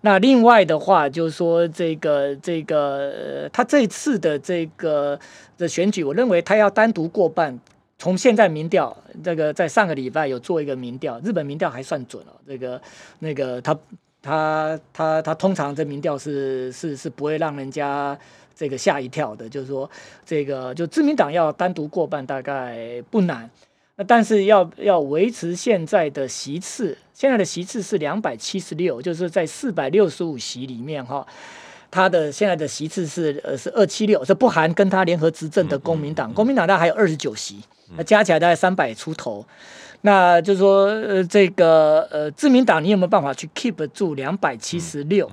[0.00, 5.18] 那另外的话，就是说这个这个他这次的这个
[5.58, 7.58] 的选举，我认为他要单独过半。
[7.98, 12.32] 从现在民调，这个在上个礼拜有做一个民调，日本民调还算准哦。
[12.46, 12.80] 这个
[13.20, 13.76] 那个他
[14.22, 18.18] 他他他通常这民调是是是不会让人家
[18.54, 19.90] 这个吓一跳的，就是说
[20.24, 23.48] 这个就自民党要单独过半大概不难，
[23.96, 31.26] 那但是要要维持现在的席次，现在的席次是两百七十六，就是在四百六十五席里面哈。
[31.88, 37.62] 他的现在的席次是呃是二七六，是不含跟他联合执政的公民党，公民党大概还有二十九席，
[37.96, 39.46] 那加起来大概三百出头。
[40.02, 45.30] 那就是说，呃，这个呃，自民党你有没有办法去 keep 住两百七十六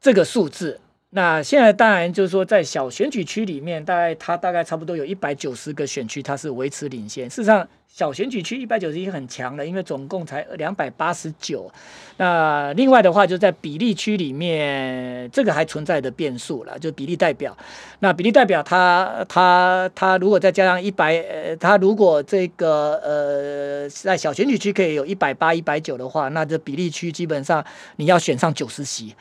[0.00, 0.80] 这个数字？
[1.14, 7.28] 那现在当然就是说，在小选举区里面，大概它大概差不多有一百九十个选区，它是维持领先。
[7.28, 11.70] 事实上，小选举区一百九十一很强了，因为总共才两百八十九。
[12.16, 17.54] 那另外的话，就在比例区里面，这个还存在的变数了，就比例代表。
[17.98, 27.62] 那比例代表，它它它如果再加上一百，呃，它如果这个呃在小选举区可以有一百八、一百九的话，那这比例区基本上
[27.96, 29.14] 你要选上九十席。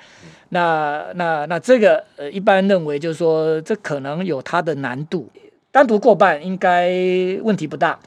[0.53, 5.29] 那那那这个呃，一般认为就是说，这可能有它的难度。
[5.71, 6.91] 单独过半应该
[7.43, 7.97] 问题不大。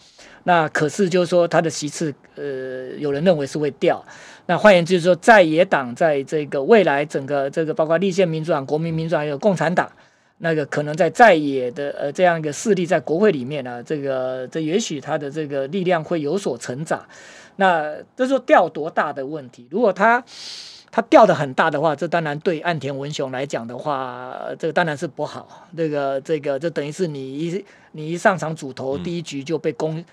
[0.43, 4.05] 那可是就是说，它的席次呃，有人认为是会掉。
[4.45, 9.91] 那换言之，就是说，在野党在这个未来整个这个包括立宪民主党、国民民主党还有共产党，
[10.39, 17.03] 那个可能在在野的呃这样一个势力在国会里面呢，这个这也许它的这个力量会有所成长。
[17.57, 19.67] 那这说掉多大的问题？
[19.71, 20.23] 如果它
[20.97, 25.67] 它掉的很大的话，这当然对岸田文雄来讲的话，这个当然是不好。
[25.77, 30.05] 这个这个，这等于是你一你一上场主投第一局就被攻，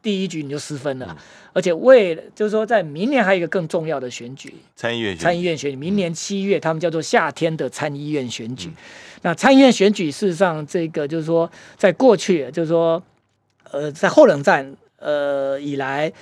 [0.00, 1.16] 第一局你就失分了。
[1.52, 8.70] 而且为了就是说，在明年还有一个更重要的选举，参议院参议院选举，明年七月他们叫做夏天的参议院选举。
[9.22, 13.02] 那参议院选举事实上，这个就是说，在过去就是说，
[13.72, 16.12] 呃，在后冷战呃以来。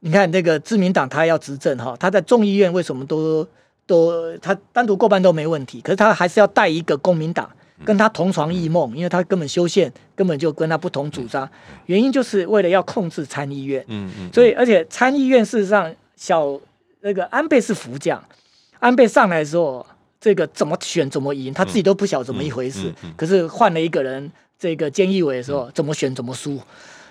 [0.00, 3.46] 你看那个自民党，他要执政哈，他在众议院为什么都
[3.86, 7.50] 都他单独过半都没问题，可是他还是要带一个公民党
[7.84, 11.48] 跟他同床异梦，因为他根本修宪根本就跟他不同主张，
[11.86, 13.84] 原因就是为了要控制参议院。
[13.88, 14.30] 嗯嗯。
[14.32, 16.60] 所以而且参议院事实上小
[17.00, 18.22] 那个安倍是副将，
[18.78, 19.84] 安倍上来的时候，
[20.20, 22.92] 这个怎么选怎么赢，他自己都不晓怎么一回事。
[23.16, 26.60] 可是换了一个人，这个菅义伟的时候，怎么选怎么输。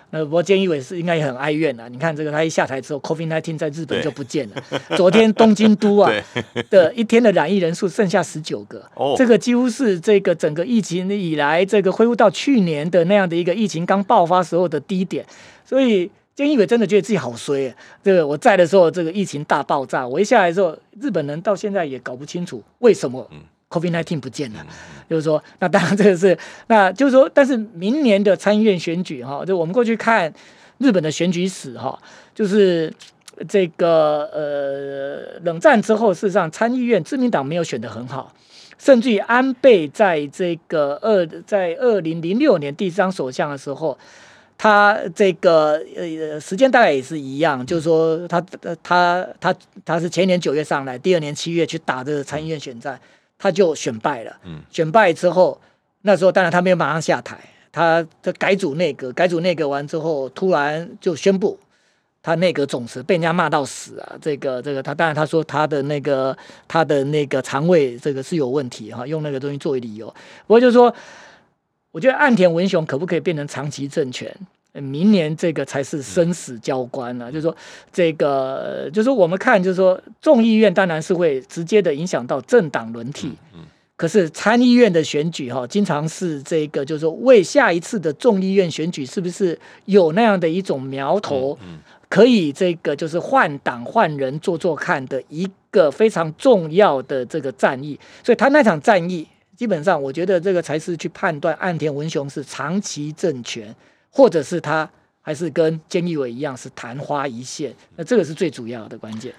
[0.09, 1.87] 那不过菅义伟是应该也很哀怨啊。
[1.89, 4.55] 你看这个，他一下台之后，COVID nineteen 在日本就不见了。
[4.95, 6.11] 昨天东京都啊
[6.69, 15.25] 的一天的染疫人数剩下十九个，这个几乎是这个整个疫情以来这个恢复到去年的那样的一个疫情刚爆发时候的低点。
[15.65, 17.75] 所以菅义伟真的觉得自己好衰。
[18.01, 23.29] 这个我在的时候，这个疫情大爆炸，我一下来之后，日本人到现在也搞不清楚为什么。
[23.69, 24.65] Covid nineteen 不见了，
[25.09, 26.37] 就是说，那当然这个是，
[26.67, 30.33] 那就是说，但是明年的参议院选举哈，就我们过去看
[30.77, 31.99] 日本的选举史哈，
[32.33, 32.93] 就是
[33.49, 38.33] 这个呃冷战之后，事实上参议院自民党没有选得很好，
[38.77, 43.97] 甚至于安倍在这个二在二零零六年第一张首相的时候，
[44.57, 48.39] 他这个呃时间大概也是一样，就是说他
[48.81, 49.53] 他他
[49.83, 52.97] 他是前年九月上来，第二年七月去打这个参议院选战。
[53.37, 54.35] 他就选败了，
[54.69, 55.59] 选败之后，
[56.01, 57.37] 那时候当然他没有马上下台，
[57.71, 61.59] 他他改组内阁，改组内阁完之后，突然就宣布
[62.23, 64.15] 他内阁总辞，被人家骂到死啊！
[64.21, 66.35] 这个这个，他当然他说他的那个
[66.67, 70.07] 他的那个肠胃这个是有问题哈，用那个东西作为理由。
[70.45, 70.93] 不过就是说，
[71.91, 74.35] 我觉得岸田文雄可不可以变成长期政权？
[74.81, 77.55] 明年这个才是生死交关了，就是说，
[77.91, 83.61] 这个就是我们看，就是说，众议院当然是会直接的影响到政党轮替，嗯，
[83.95, 91.57] 可是参议院的选举哈，经常是这个，就是说，为下一次的众议院选举是不是有那样的一种苗头，
[92.09, 103.75] 可以这个就是换党换人做做看的一个非常重要的这个战役，所以他那场战役，基本上我觉得这个才是去判断岸田文雄是长期政权。
[104.09, 104.89] 或者是他
[105.21, 109.33] 还是跟菅义伟一样是昙花一现，那这个是最主要的关键。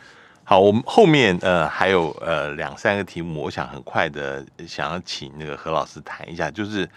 [0.45, 6.89] 好，我们后面呃还有呃两三个题目，我想很快的想要请那个何老师谈一下，就是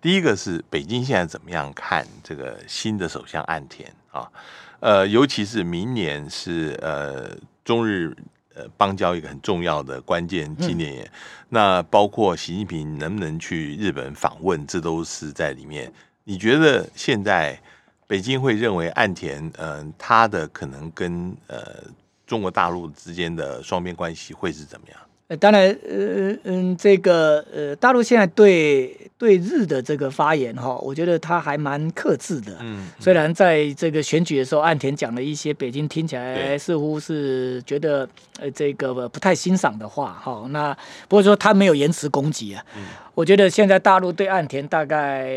[0.00, 4.30] 第一个是北京现在怎么样看这个新的首相岸田啊？
[4.78, 8.16] 呃，尤其是明年是呃中日
[8.54, 11.10] 呃邦交一个很重要的关键纪念年，
[11.48, 15.92] 那包括习近平能不能去日本访问，这都是在里面。
[16.24, 17.58] 你觉得现在
[18.06, 21.82] 北京会认为岸田，嗯，他的可能跟呃
[22.26, 25.00] 中国大陆之间的双边关系会是怎么样？
[25.30, 32.56] 呃，当然，呃嗯，这个呃，大陆现在对对日的这个发言哈，我觉得他还蛮克制的。
[32.58, 38.08] 嗯，虽然在这个选举的时候，岸田讲了一些北京听起来似乎是觉得
[38.40, 40.76] 呃这个不太欣赏的话哈，那
[41.06, 42.64] 不过说他没有言辞攻击啊。
[42.76, 42.82] 嗯，
[43.14, 45.30] 我觉得现在大陆对岸田大概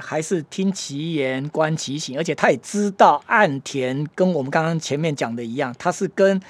[0.00, 6.40] 还是听其言观其行，而且他也知道岸田跟我们刚刚前面讲的一样，他是跟。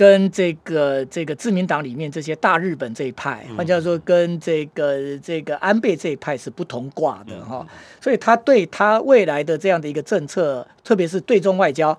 [0.00, 7.66] 跟这个这个自民党里面这些大日本这一派，换句话说，跟这个这个安倍这一派是不同挂的哈。
[8.00, 11.98] 所以他对他未来的这样的一个政策，特别是对中外交。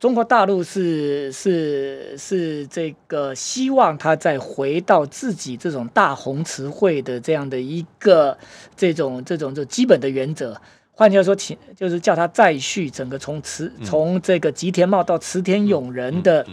[0.00, 8.38] 中国大陆是是是这个希望他再回到自己这种大红词汇的这样的一个
[8.74, 10.58] 这种这种就基本的原则，
[10.92, 16.46] 换句话说，请就是叫他再续整个从慈从这个吉田茂到池田勇人的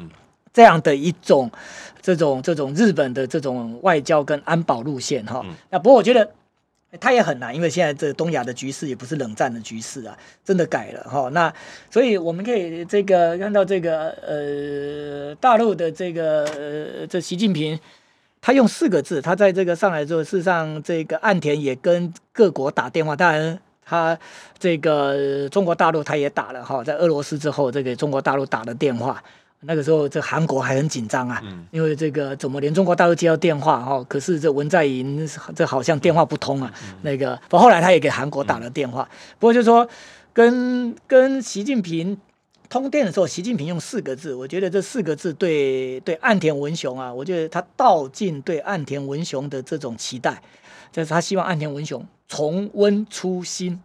[0.54, 1.52] 这样的一种
[2.02, 5.44] 这种这种日本的这种外交跟安保路线哈。
[5.70, 6.30] 那不过我觉得。
[7.00, 11.28] 他也很难，因为现在这东亚的局势也不是冷战的局势啊，真的改了哈。
[11.30, 11.52] 那
[11.90, 17.80] 所以我们可以这个看到这个呃大陆的这个呃这习近平，
[18.40, 24.16] 他用四个字，他在这个上来之后，事实上这个岸田也跟各国打电话，当然他
[24.60, 29.24] 这个中国大陆他也打了哈，在俄罗斯之后，这个中国大陆打了电话。
[29.66, 31.42] 那个时候，这韩国还很紧张啊，
[31.72, 34.04] 因为这个怎么连中国大陆接到电话哈？
[34.08, 36.74] 可是这文在寅这好像电话不通啊。
[37.02, 39.08] 那个，不后来他也给韩国打了电话。
[39.40, 39.88] 不过就说
[40.34, 42.18] 跟跟习近平
[42.70, 50.42] 通电的时候，习近平用四个字，我觉得这四个字对对岸田文雄啊，我觉得他道尽对岸田文雄的这种期待，
[50.92, 53.80] 就是他希望岸田文雄重温初心。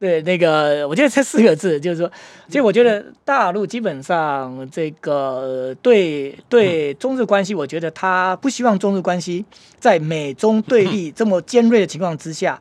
[0.00, 2.12] 对，那个我觉得这四个字就是说，
[2.46, 9.44] 其实我觉得大陆基本上这个对对中日关系，我觉得他不希望中日关系
[9.80, 12.60] 在美中对立这么尖锐的情况之下，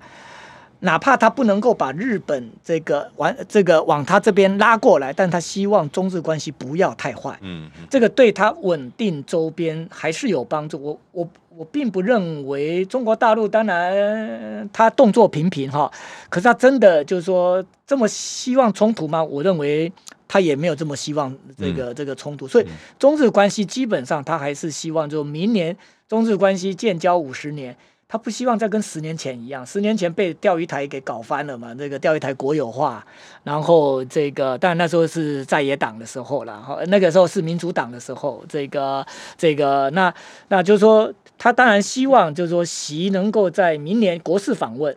[0.79, 10.81] 哪怕他不能够把日本这个往这个往他这边拉过来，但他希望中日关系不要太坏，嗯，这个对他稳定周边还是有帮助。
[10.81, 11.29] 我我。
[11.57, 15.91] 我并不认为中国大陆，当然他动作频频哈，
[16.29, 19.23] 可是他真的就是说这么希望冲突吗？
[19.23, 19.91] 我认为
[20.27, 22.67] 他也没有这么希望这个这个冲突，所以
[22.99, 25.75] 中日关系基本上他还是希望，就明年
[26.07, 27.75] 中日关系建交五十年。
[28.09, 31.75] 他不希望再跟十年前一样，十年前被钓鱼台给搞翻了嘛？
[31.75, 33.05] 这个钓鱼台国有化，
[33.43, 39.05] 然后这个，但那时候是在野党的时候了，哈，那个时候是民主党的时候，这个
[39.37, 40.13] 这个，那
[40.47, 44.95] 那就是说，他当然希望就是说，习能够在明年国事访问，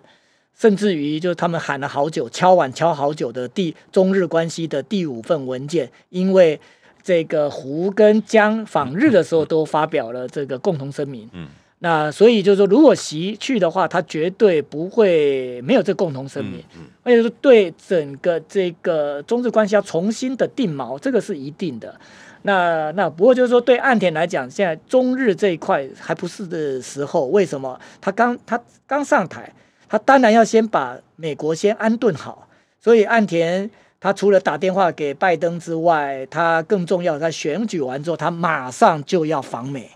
[0.57, 6.61] 甚至于就他们喊了好久，敲碗敲好久的第中日关系的第五份文件，因为
[7.03, 11.49] 这个胡跟江访日的时候都发表了这个共同声明，嗯。
[11.83, 16.63] 那所以就是说，如果习去的话，他绝对不会没有这共同声明，
[17.03, 21.99] 而且是对整个这个中日关系要重新的定锚，这个是一定的。
[22.43, 27.81] 那那不过就是说，对岸田来讲，现在中日这一块还不是的时候，为什么？
[27.99, 29.51] 他刚他刚上台，
[29.89, 32.47] 他当然要先把美国先安顿好。
[32.79, 39.91] 所以岸田他除了打电话给拜登之外，他更重要，他选举完之后，他马上就要访美，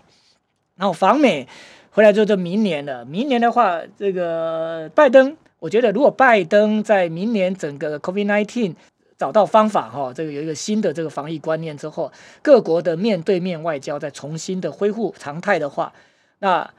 [0.77, 1.47] 然后访美。
[1.95, 3.05] 回来就这明年了。
[3.05, 8.75] 明年的话，这个拜登，我觉得如果拜登在明年整个 COVID-19
[9.17, 15.93] 找到方法哈，这个有一个新的这个防疫观念之后，各国的面对面外交再重新的恢复常态的话，
[16.39, 16.69] 那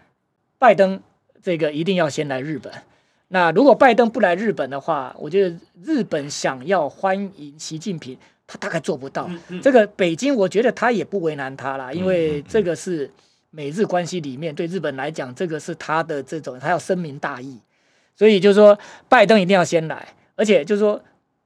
[0.59, 1.01] 拜登
[1.43, 2.71] 这个一定要先来日本。
[3.29, 9.31] 那如果拜登不来日本的话，我觉得日本想要欢迎习近平，他大概做不到。
[9.63, 13.11] 这个北京，我觉得他也不为难他啦，因为这个是。
[13.57, 17.59] 美日关系里面，对日本来讲，这个是他的这种，他要深明大义，
[18.15, 18.79] 所以就是说，
[19.09, 21.01] 拜登一定要先来，而且就是说，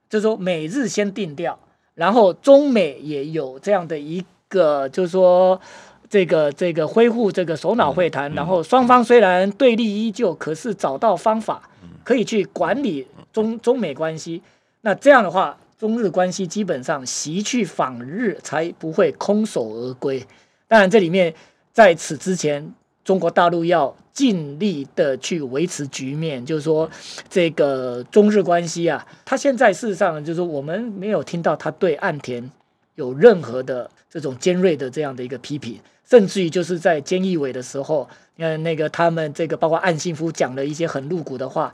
[0.08, 1.56] 就是说，美日先定调，
[1.94, 5.60] 然后中美也有这样的一个，就是说，
[6.08, 11.70] 这个这个恢复这个首脑会谈，然后双方虽然对立依旧，可是找到方法
[12.02, 14.42] 可以去管理中中美关系，
[14.80, 20.26] 那这样的话，中日关系基本上习去访日才不会空手而归。
[20.66, 21.32] 当然，这里面。
[21.72, 26.90] 在此之前，中国大陆要尽力的去维持局面，就是说，
[27.28, 32.50] 这个中日关系啊，他现在事实上就是我们没有听到他对岸田
[32.96, 41.72] 有任何的这种尖锐的这样的一个批评，甚至于就是在菅义伟的时候，嗯，那个他们这个包括岸信夫讲了一些很露骨的话，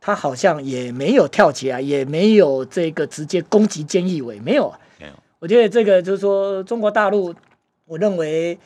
[0.00, 5.12] 他好像也没有跳起来，也没有这个直接攻击菅义伟，没有，没有。
[5.38, 7.32] 我觉得这个就是说，中国大陆，
[7.86, 8.58] 我认为。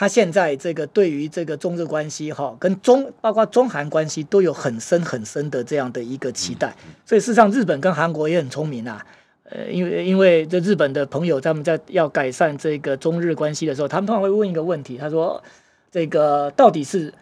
[0.00, 6.74] 他现在这个对于这个中日关系哈，跟中包括中韩关系都有很深很深的这样的一个期待，
[7.04, 9.04] 所以事实上日本跟韩国也很聪明啊，
[9.44, 15.44] 呃，因为因为这日本的朋友他们在要改善这个中日关系的时候，他们通常会问一个问题，他说
[15.92, 17.12] 这个到底是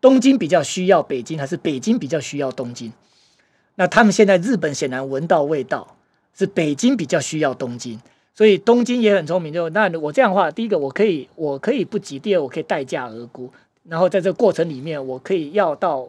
[0.00, 2.92] 东京比较需要北京，还是北京比较需要东京？
[3.76, 5.96] 那他们现在日本显然闻到味道，
[6.36, 8.00] 是北京比较需要东京。
[8.40, 13.52] 所以东京也很聪明，就那我这样的话，第一个我可以我可以不急，第二我可以待价而沽，
[13.86, 16.08] 然后在这个过程里面，我可以要到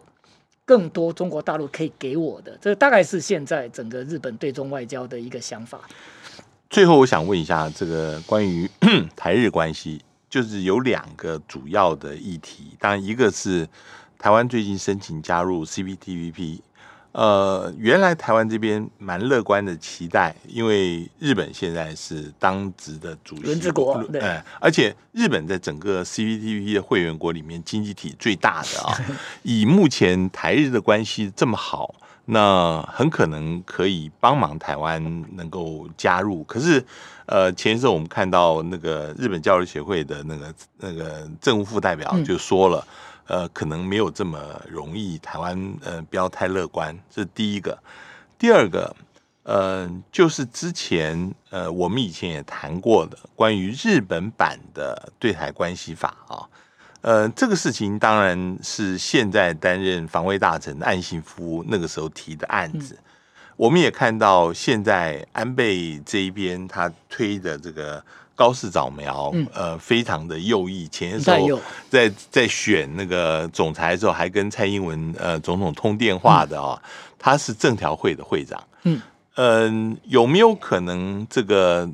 [0.64, 5.82] 更多中国大陆可以给我的，这大概是现在整个日本对中外交的一个想法。
[6.70, 8.66] 最后，我想问一下，这个关于
[9.14, 13.68] 台日关系，就是有两个主要的议题，当然一个是
[14.18, 16.60] 台湾最近申请加入 CPTPP。
[17.14, 28.96] 呃，原来台湾这边蛮乐观的期待，因为日本现在是当值的主席，轮值国，对，而且日本在整个 CPTPP 的会员国里面经济体最大的啊，
[29.44, 31.94] 以目前台日的关系这么好，
[32.26, 36.46] 那很可能可以帮忙台湾能够加入。
[36.46, 36.82] 可是，
[37.26, 42.88] 呃，前一阵我们看到那个日本教育协会的那个那个政务副代表就说了。
[43.28, 45.18] 呃，可能没有这么容易。
[45.20, 47.78] 台湾呃，不要太乐观，这是第一个。
[48.38, 48.96] 第二个，
[49.44, 56.48] 呃，就是之前呃，我们以前也谈过的关于日本版的对台关系法啊。
[57.02, 62.98] 呃，这个事情当然是现在担任防卫大臣的岸信夫那个时候提的案子。
[63.56, 68.04] 我们也看到现在安倍这一边他推的这个。
[68.42, 70.88] 高市早苗，呃，非常的右翼。
[70.88, 71.62] 前时候
[71.92, 76.82] 在在选那个总裁的时候，还跟蔡英文呃总统通电话的啊。
[77.20, 78.60] 他是政调会的会长。
[78.82, 79.00] 嗯
[79.36, 81.88] 嗯，有没有可能这个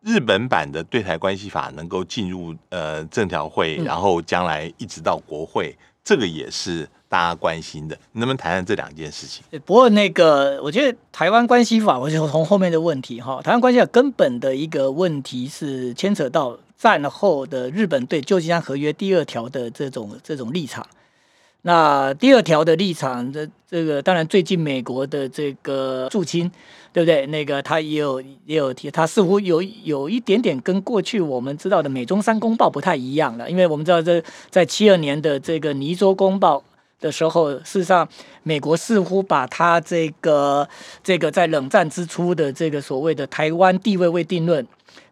[0.00, 5.78] 日本版的对台关系法能够进入呃政调会，然后将来一直到国会？
[6.02, 6.88] 这个也是。
[7.12, 9.44] 大家关心的，能不能谈谈这两件事情？
[9.66, 20.86] 不过那个，我觉得台湾关系法，我就从后面的问题哈，台湾关系法根本的一个问题是牵扯到战后的日本对旧金山合约第二条的这种这种立场。
[21.60, 26.50] 那第二条的立场，这这个当然最近美国的这个驻青，
[26.94, 27.26] 对不对？
[27.26, 36.64] 那个他也有也有提，他似乎有有一点点跟过去我们知道的美中三公报不太一样了，因为我们知道这在七二年的这个尼州公报。
[37.02, 38.08] 的时候，事实上，
[38.44, 40.66] 美国似乎把他这个
[41.02, 44.64] 这个在冷战之初的这个所谓的台湾地位未定论，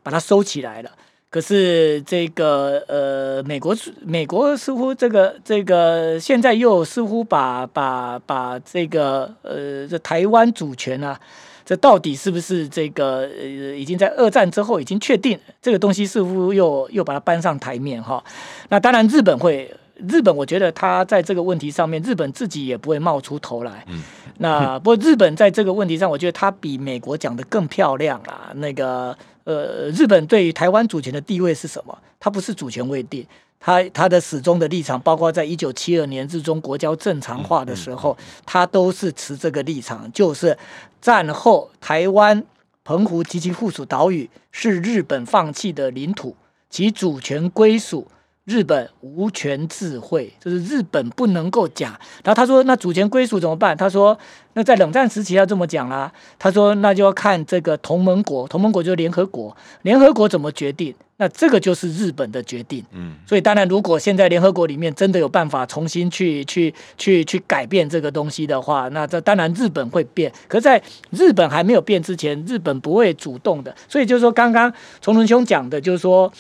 [0.03, 0.91] 把它收起来了。
[1.29, 11.19] 可是这个呃，美国美国似乎这个这个现在又似乎把把把这个呃这台湾主权啊，
[11.65, 18.23] 这到底是不是这个呃已经在二战之后已经确定这个东西，似乎又又把它搬上台面哈？
[18.69, 19.75] 那当然，日本会。
[20.09, 23.85] 日本，我觉得他在这个问题上面，日本自己也不会冒出头来。
[23.89, 24.03] 嗯，
[24.39, 28.53] 那 不过日本在这个问题上，我觉得他比美国讲的更漂亮啊。
[28.57, 31.97] 那个呃，日本对于台湾主权的地位是什么？
[32.19, 33.27] 它不是主权未定，
[33.59, 40.57] 它它的始终的立场，包括在一九七二年日中国交正常化的时候，它都是持这个立场，就是
[41.01, 42.45] 战后台湾、
[42.85, 46.37] 澎湖及其附属岛屿是日本放弃的领土，
[46.69, 48.07] 其主权归属。
[48.47, 51.93] 日本无权智慧，就是日本不能够讲。
[52.25, 54.19] 然后他说：“那主权归属怎么办？”他说
[54.55, 60.93] ：“那在冷战时期要这么讲啦。”他说：“那就要看这个同盟国，同盟国就是联合国，联合国怎么决定？
[61.19, 70.33] 那这个就是日本的决定。”嗯，所以当然，如果现在联合国里面真的有办法重新去去去去改变这个东西的话，那这当然日本会变。
[70.49, 73.73] 可在日本还没有变之前，日本不会主动的。
[73.87, 76.33] 所以就是说，刚刚崇伦兄讲的，就是说。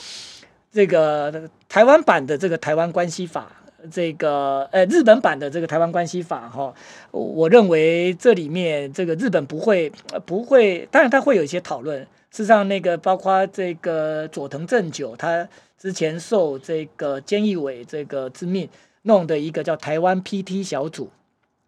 [0.72, 3.50] 这个台湾版的这个台湾关系法，
[3.90, 6.72] 这个呃日本版的这个台湾关系法哈，
[7.10, 9.90] 我认为这里面这个日本不会
[10.24, 12.00] 不会，当然他会有一些讨论。
[12.30, 18.68] 事实上，那个包括这个佐藤正久，他之前受这个菅义伟这个之命
[19.02, 21.10] 弄的一个叫台湾 PT 小组，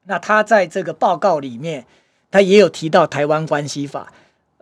[0.04, 1.86] 那他在这个报告里面，
[2.30, 4.12] 他也有提到台湾关系法。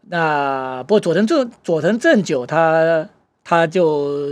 [0.08, 3.10] 那不过佐藤正佐藤正久他。
[3.42, 4.28] 他就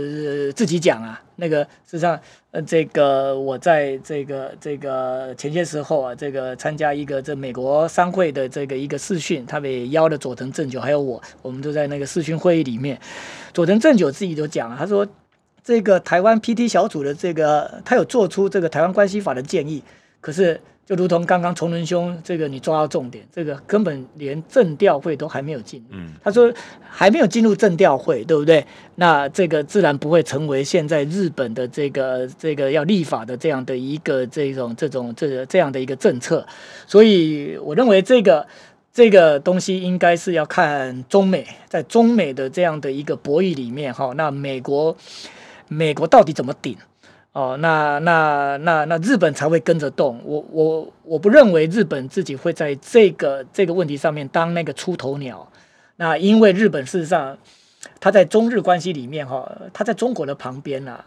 [0.53, 2.19] 自己讲啊，那个实际上，
[2.51, 12.99] 呃，这个我在这个这个前些时候啊，这个参加一个这美国商会的这个一个视讯，他们也邀了佐藤正久还有我，我们都在那个视讯会议里面，
[13.53, 15.07] 佐藤正久自己都讲了，他说
[15.63, 19.83] 这个台湾 PT 小组的这个他有做出这个台湾关系法的建议，
[20.21, 20.61] 可是。
[20.89, 25.85] 就如同刚刚崇仁兄这个你抓到重点，这个根本连政调会都还没有进。
[25.91, 26.51] 嗯，他说
[26.81, 28.65] 还没有进入政调会，对不对？
[28.95, 36.43] 那这个自然不会成为现在日本的这个这个要立法的这样的一个这种这种这这样的一个政策。
[36.87, 38.47] 所以我认为这个
[38.91, 44.97] 这个东西应该是要看中美在中美的这样的一个博弈里面哈，那美国
[45.67, 46.75] 美国到底怎么顶？
[47.31, 50.19] 哦，那那那那日本才会跟着动。
[50.25, 55.47] 我我我不认为日本自己会在这个这个问题上面当那个出头鸟。
[55.97, 57.37] 那因为日本事实上，
[57.99, 61.03] 它在中日关系里面哈，它在中国的旁边呐。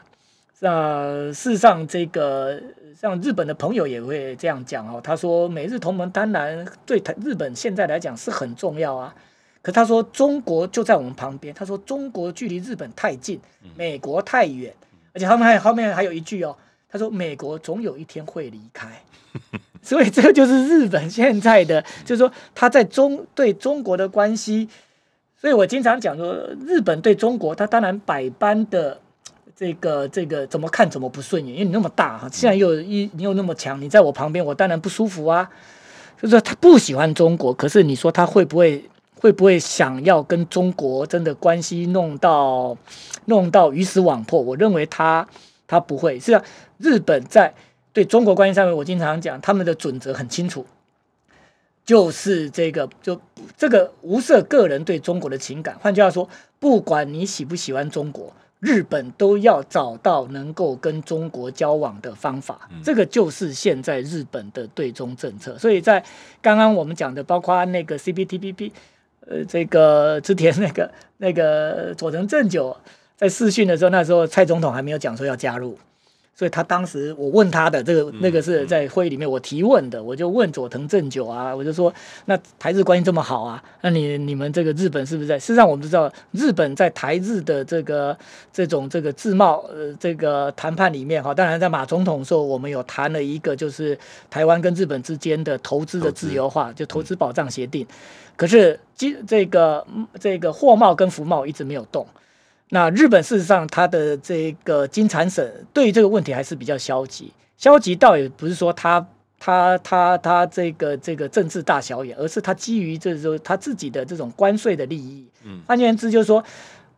[0.60, 2.62] 那事实上，这个
[2.96, 5.00] 像日本的朋友也会这样讲哦。
[5.02, 9.12] 他说，美日同盟当然对台日本现在来讲是很重要啊。
[9.60, 11.52] 可他说，中国就在我们旁边。
[11.52, 13.40] 他说，中国距离日本太近，
[13.74, 14.72] 美国太远。
[15.12, 16.56] 而且他们还后面还有一句哦，
[16.88, 18.88] 他说，美国总有一天会离开。
[19.82, 24.68] 所以这个就是日本现在的，就是说他在中对中国的关系。
[25.40, 26.32] 所以我经常讲说，
[26.66, 29.00] 日本对中国，他当然百般的
[29.56, 35.50] 这个这个怎么看怎么不顺眼，因为你那么大哈，现在又一你又那么强，你在我旁边，我当然不舒服啊。
[36.20, 38.84] 就是说他不喜欢中国，可是你说他会不会
[39.22, 42.76] 会不会想要跟中国真的关系弄到
[43.26, 44.40] 弄到鱼死网破？
[44.42, 45.28] 我认为他
[45.68, 46.18] 他不会。
[46.18, 46.44] 是啊，
[46.78, 47.54] 日本在。
[47.94, 50.64] 对中国关系上面，我经常讲，他们的准则很清楚，
[51.84, 53.20] 就是这个，就
[53.54, 55.76] 这个无涉个人对中国的情感。
[55.78, 56.26] 换句话说，
[56.58, 62.66] 不管你喜不喜欢中国，日本都要找到能够跟中国交往的方法。
[62.82, 65.58] 这个就是现在日本的对中政策。
[65.58, 66.02] 所以在
[66.40, 68.72] 刚刚我们讲的，包括那个 CPTPP，
[69.26, 72.76] 呃，这个之前那个那个佐藤正久
[73.16, 75.78] 在试训的时候，那时候蔡总统还没有讲说要加入。
[76.34, 81.92] 所以他当时我问他的这个那个是在会议里面我提问的，我就问佐藤正久啊，我就说
[82.24, 85.38] 那台日关系这么好啊，那你你们这个日本是不是在？
[85.38, 88.16] 事实上我们知道日本在台日的这个
[88.52, 93.96] 这种这个自贸呃这个谈判里面哈，当然在马总统的时候我们有谈了一个就是
[94.30, 97.86] 台湾跟日本之间的投资的自由化，就投资保障协定，
[98.36, 99.86] 可是这这个
[100.18, 102.06] 这个货贸跟服贸一直没有动。
[102.74, 109.06] 那日本事实上，它的这个金产省对于这个问题还是比较消极，消极倒也不是说他
[109.38, 115.26] 他他他这个这个政治大小眼，而是他基于就是说他自己的这种关税的利益。
[115.44, 116.42] 嗯，换言之，就是说。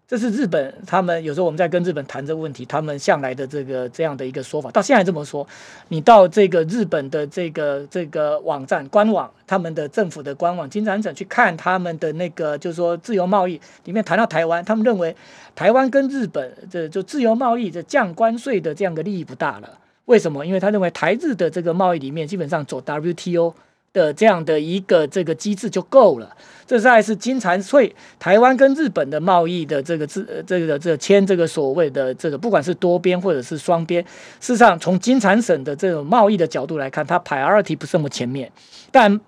[0.06, 5.46] 这是日本，他们有时候我们在跟日本谈这个问题，他们向来的这个这样的一个说法，到现在这么说，
[5.88, 15.16] 你到这个日本的这个这个网站官网，他们的政府的官网，经常者去看他们的那个，就是说自由贸易里面谈到台湾，他们认为
[15.54, 19.78] 台湾跟日本这就自由贸易的降关税的这样的利益不大了。
[20.04, 20.44] 为什么？
[20.44, 23.54] 因为他认为台日的这个贸易里面基本上走 WTO。
[23.94, 26.36] 的这样的一个这个机制就够了。
[26.66, 34.02] 这在是金蝉税，台湾跟日本的贸易的这个自这个这签这个所谓的这个，不管是多边或者是双边，
[34.40, 38.50] 事实上从金蝉省的这种贸易的角度来看，它 priority 不是那么前面。
[38.90, 39.20] 但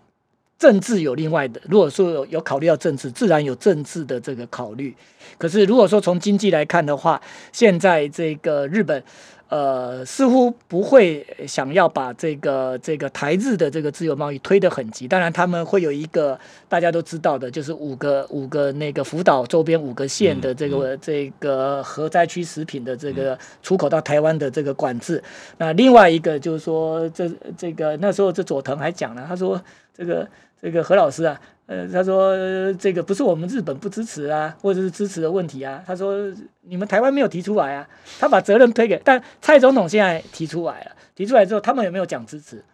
[0.59, 4.97] 政治有另外的，如果说有有考虑到政治，自然有政治的这个考虑。
[5.37, 7.21] 可是如果说从经济来看的话，
[7.53, 9.05] 现在这个日本。
[9.49, 15.07] 呃，似乎不会想要把这个这个台日的这个自由贸易推得很急。
[15.07, 25.23] 当然，他们会有一个大家都知道的，就是五个五个那个福岛周边五个县的这个这个核灾区食品的这个出口到台湾的这个管制。
[25.59, 29.63] 那另外一个就是说，这这个那时候这佐藤还讲了，他说
[29.95, 30.27] 这个
[30.61, 31.41] 这个何老师啊。
[31.67, 35.83] 呃，他说这个不是我们日本不支持啊，或者是支持的问题啊。
[35.85, 37.89] 他说你们台湾没有提出来啊，
[38.21, 42.65] 他把责任推给，但蔡总统现在提出来了，提出来之后，他们有没有讲支持？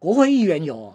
[0.00, 0.92] 国会议员有，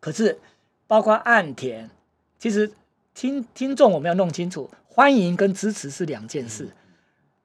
[0.00, 0.38] 可是
[0.86, 1.90] 包括岸田，
[2.38, 2.72] 其实
[3.14, 6.68] 听听众我们要弄清楚，欢迎跟支持是两件事，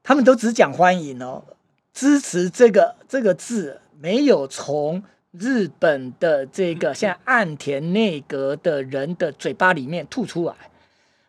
[0.02, 1.44] 他们都只讲欢迎哦，
[1.94, 5.04] 支持这个这个字没有从。
[5.32, 10.54] 日本的这个现在岸田内阁的人的嘴巴里面吐出来，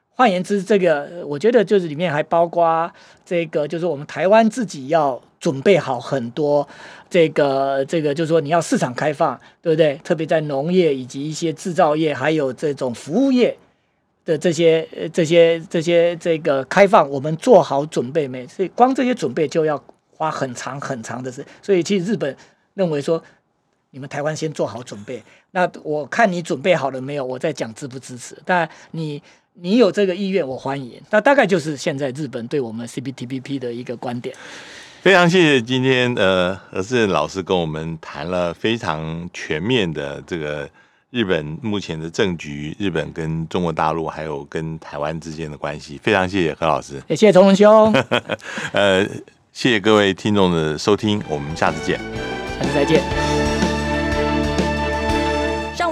[0.08, 2.90] 换言之，这个我觉得就是里面还包括
[3.26, 6.66] 这个，就是我们台湾自己要准备好很多
[7.10, 10.00] 这个这个，就是说你要市场开放，对不对？
[10.02, 13.54] 特别在农业以及一些制造业，还有这种服务业
[14.24, 18.46] 的这些这些这些这个开放，我们做好准备没？
[18.46, 22.34] 所以光这些准备就要花很长很长的时间，所以其实日本
[22.72, 23.22] 认为说。
[23.90, 28.36] 你们台湾先做好准备，那我看你准备好了没有，我再讲支不支持。
[28.44, 29.22] 但你
[29.54, 31.00] 你有这个意愿，我欢迎。
[31.10, 34.34] 那大概就是现在日本对我们 CPTPP 的一个观点。
[35.02, 40.68] 非常谢谢今天呃何志老师跟我们谈了非常全面的这个
[41.08, 45.98] 日本目前的政局，日本跟中国大陆还有跟台湾之间的关系。
[46.02, 47.92] 非常谢谢何老师，也谢谢崇文兄。
[48.72, 49.04] 呃，
[49.52, 51.98] 谢谢各位听众的收听，我们下次见，
[52.58, 53.49] 下次再见。